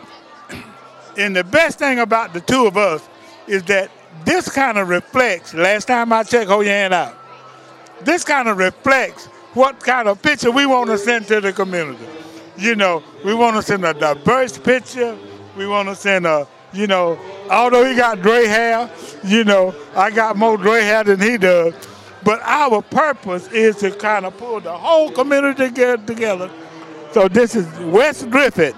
and 1.19 1.35
the 1.35 1.45
best 1.45 1.79
thing 1.79 1.99
about 1.99 2.35
the 2.35 2.41
two 2.41 2.67
of 2.67 2.77
us, 2.77 3.09
is 3.47 3.63
that 3.65 3.91
this 4.25 4.51
kind 4.51 4.79
of 4.79 4.89
reflects, 4.89 5.55
last 5.55 5.87
time 5.87 6.13
I 6.13 6.23
checked, 6.23 6.51
hold 6.51 6.65
your 6.65 6.75
hand 6.75 6.95
out, 6.95 7.17
this 8.03 8.25
kind 8.25 8.49
of 8.49 8.59
reflects 8.59 9.29
what 9.55 9.81
kind 9.81 10.09
of 10.09 10.23
picture 10.23 10.51
we 10.51 10.67
want 10.67 10.89
to 10.91 10.99
send 10.99 11.27
to 11.29 11.41
the 11.41 11.53
community. 11.53 12.07
You 12.57 12.77
know, 12.77 13.03
we 13.25 13.35
want 13.35 13.57
to 13.57 13.63
send 13.63 13.85
a 13.85 13.95
diverse 13.95 14.59
picture. 14.59 15.17
We 15.57 15.67
want 15.67 15.89
to 15.89 15.95
send 15.95 16.27
a, 16.27 16.47
you 16.73 16.87
know, 16.87 17.19
although 17.51 17.85
he 17.85 17.95
got 17.95 18.23
gray 18.23 18.47
hair, 18.47 18.91
you 19.25 19.45
know, 19.45 19.75
I 19.95 20.11
got 20.11 20.37
more 20.37 20.57
gray 20.57 20.85
hair 20.85 21.05
than 21.05 21.21
he 21.21 21.37
does. 21.39 21.75
But 22.25 22.41
our 22.43 22.83
purpose 22.83 23.49
is 23.49 23.77
to 23.77 23.91
kind 23.91 24.25
of 24.25 24.37
pull 24.39 24.61
the 24.61 24.73
whole 24.73 25.11
community 25.11 25.71
together. 25.71 26.51
So 27.13 27.29
this 27.29 27.55
is 27.55 27.67
Wes 27.81 28.25
Griffith, 28.25 28.77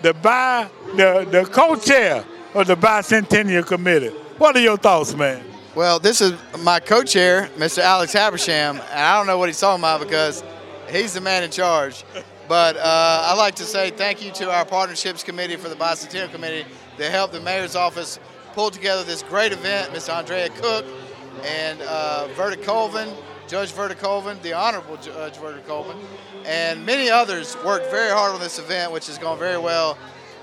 the 0.00 0.14
by 0.14 0.70
the, 0.96 1.26
the 1.30 1.44
co-chair 1.44 2.24
of 2.54 2.66
the 2.66 2.76
Bicentennial 2.76 3.66
Committee. 3.66 4.08
What 4.38 4.56
are 4.56 4.60
your 4.60 4.76
thoughts, 4.76 5.14
man? 5.14 5.44
Well, 5.74 5.98
this 5.98 6.20
is 6.20 6.34
my 6.60 6.78
co-chair, 6.78 7.50
Mr. 7.56 7.78
Alex 7.78 8.12
Habersham, 8.12 8.78
and 8.78 9.00
I 9.00 9.16
don't 9.18 9.26
know 9.26 9.38
what 9.38 9.48
he's 9.48 9.58
talking 9.58 9.80
about 9.80 9.98
because 9.98 10.44
he's 10.88 11.14
the 11.14 11.20
man 11.20 11.42
in 11.42 11.50
charge. 11.50 12.04
But 12.46 12.76
uh, 12.76 13.26
I'd 13.28 13.38
like 13.38 13.56
to 13.56 13.64
say 13.64 13.90
thank 13.90 14.24
you 14.24 14.30
to 14.34 14.52
our 14.52 14.64
partnerships 14.64 15.24
committee 15.24 15.56
for 15.56 15.68
the 15.68 15.74
bicentennial 15.74 16.30
committee 16.30 16.64
that 16.98 17.10
helped 17.10 17.32
the 17.32 17.40
mayor's 17.40 17.74
office 17.74 18.20
pull 18.52 18.70
together 18.70 19.02
this 19.02 19.24
great 19.24 19.50
event. 19.50 19.90
Mr. 19.90 20.16
Andrea 20.16 20.48
Cook 20.50 20.86
and 21.42 21.82
uh, 21.82 22.28
Colvin, 22.62 23.08
Judge 23.48 23.72
Verda 23.72 23.96
Colvin, 23.96 24.38
the 24.42 24.52
Honorable 24.52 24.96
Judge 24.98 25.38
Verda 25.38 25.60
Colvin, 25.62 25.96
and 26.44 26.86
many 26.86 27.10
others 27.10 27.56
worked 27.64 27.90
very 27.90 28.12
hard 28.12 28.32
on 28.32 28.38
this 28.38 28.60
event, 28.60 28.92
which 28.92 29.08
has 29.08 29.18
gone 29.18 29.40
very 29.40 29.58
well. 29.58 29.98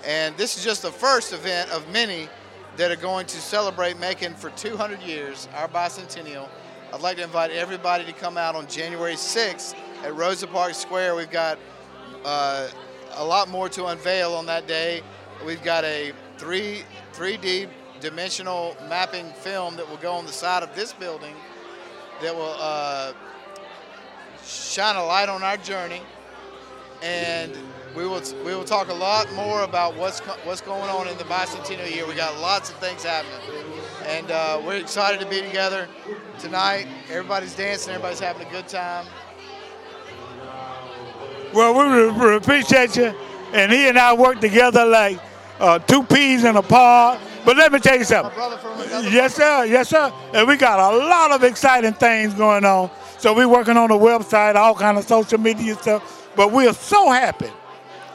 And 0.05 0.35
this 0.35 0.57
is 0.57 0.63
just 0.65 0.81
the 0.81 0.91
first 0.91 1.31
event 1.31 1.69
of 1.69 1.89
many 1.89 2.27
that 2.77 2.91
are 2.91 2.95
going 2.95 3.25
to 3.27 3.37
celebrate 3.37 3.99
Macon 3.99 4.33
for 4.33 4.49
200 4.51 5.01
years, 5.01 5.47
our 5.55 5.67
bicentennial. 5.67 6.47
I'd 6.93 7.01
like 7.01 7.17
to 7.17 7.23
invite 7.23 7.51
everybody 7.51 8.05
to 8.05 8.13
come 8.13 8.37
out 8.37 8.55
on 8.55 8.67
January 8.67 9.13
6th 9.13 9.75
at 10.03 10.15
Rosa 10.15 10.47
Parks 10.47 10.77
Square. 10.77 11.15
We've 11.15 11.31
got 11.31 11.57
uh, 12.25 12.69
a 13.13 13.23
lot 13.23 13.49
more 13.49 13.69
to 13.69 13.85
unveil 13.87 14.33
on 14.33 14.45
that 14.47 14.67
day. 14.67 15.01
We've 15.45 15.63
got 15.63 15.83
a 15.83 16.13
3 16.37 16.83
3D 17.13 17.69
dimensional 17.99 18.75
mapping 18.89 19.29
film 19.31 19.75
that 19.75 19.87
will 19.87 19.97
go 19.97 20.13
on 20.13 20.25
the 20.25 20.31
side 20.31 20.63
of 20.63 20.75
this 20.75 20.91
building 20.91 21.35
that 22.21 22.35
will 22.35 22.55
uh, 22.59 23.13
shine 24.43 24.95
a 24.95 25.05
light 25.05 25.29
on 25.29 25.43
our 25.43 25.57
journey. 25.57 26.01
And 27.01 27.57
we 27.95 28.07
will 28.07 28.21
we 28.45 28.55
will 28.55 28.63
talk 28.63 28.89
a 28.89 28.93
lot 28.93 29.31
more 29.33 29.63
about 29.63 29.95
what's 29.95 30.19
what's 30.45 30.61
going 30.61 30.89
on 30.89 31.07
in 31.07 31.17
the 31.17 31.23
bicentennial 31.25 31.93
year. 31.93 32.07
We 32.07 32.15
got 32.15 32.39
lots 32.39 32.69
of 32.69 32.77
things 32.77 33.03
happening, 33.03 33.55
and 34.05 34.31
uh, 34.31 34.61
we're 34.65 34.77
excited 34.77 35.19
to 35.19 35.25
be 35.25 35.41
together 35.41 35.87
tonight. 36.39 36.87
Everybody's 37.09 37.55
dancing, 37.55 37.93
everybody's 37.93 38.19
having 38.19 38.47
a 38.47 38.51
good 38.51 38.67
time. 38.67 39.05
Well, 41.53 41.73
we 41.73 42.25
re- 42.25 42.35
appreciate 42.35 42.95
you, 42.95 43.13
and 43.53 43.71
he 43.71 43.89
and 43.89 43.97
I 43.97 44.13
work 44.13 44.39
together 44.39 44.85
like 44.85 45.19
uh, 45.59 45.79
two 45.79 46.03
peas 46.03 46.45
in 46.45 46.55
a 46.55 46.61
pod. 46.61 47.19
But 47.43 47.57
let 47.57 47.73
me 47.73 47.79
tell 47.79 47.97
you 47.97 48.03
something. 48.03 48.31
Yes, 49.11 49.35
sir. 49.35 49.65
Yes, 49.65 49.89
sir. 49.89 50.13
And 50.33 50.47
we 50.47 50.57
got 50.57 50.93
a 50.93 50.95
lot 50.95 51.31
of 51.31 51.43
exciting 51.43 51.93
things 51.93 52.35
going 52.35 52.63
on. 52.63 52.91
So 53.17 53.33
we're 53.33 53.49
working 53.49 53.77
on 53.77 53.89
the 53.89 53.95
website, 53.95 54.55
all 54.55 54.75
kind 54.75 54.97
of 54.97 55.05
social 55.05 55.39
media 55.39 55.73
stuff. 55.73 56.29
But 56.35 56.51
we 56.51 56.67
are 56.67 56.73
so 56.73 57.09
happy 57.09 57.49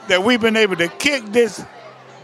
that 0.08 0.22
we've 0.22 0.40
been 0.40 0.56
able 0.56 0.76
to 0.76 0.88
kick 0.88 1.24
this 1.26 1.64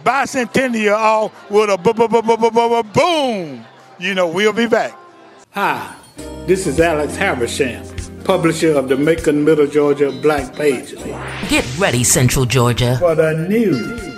bicentennial 0.04 0.96
off 0.96 1.50
with 1.50 1.70
a 1.70 2.82
boom. 2.94 3.64
You 3.98 4.14
know, 4.14 4.28
we'll 4.28 4.52
be 4.52 4.66
back. 4.66 4.98
Hi, 5.50 5.94
this 6.46 6.66
is 6.66 6.80
Alex 6.80 7.16
Habersham, 7.16 8.24
publisher 8.24 8.72
of 8.72 8.88
the 8.88 8.96
Macon, 8.96 9.44
Middle 9.44 9.66
Georgia 9.66 10.10
Black 10.10 10.54
Pages. 10.54 11.02
Get 11.48 11.78
ready, 11.78 12.02
Central 12.04 12.44
Georgia. 12.44 12.96
For 12.98 13.14
the 13.14 13.46
new 13.48 13.72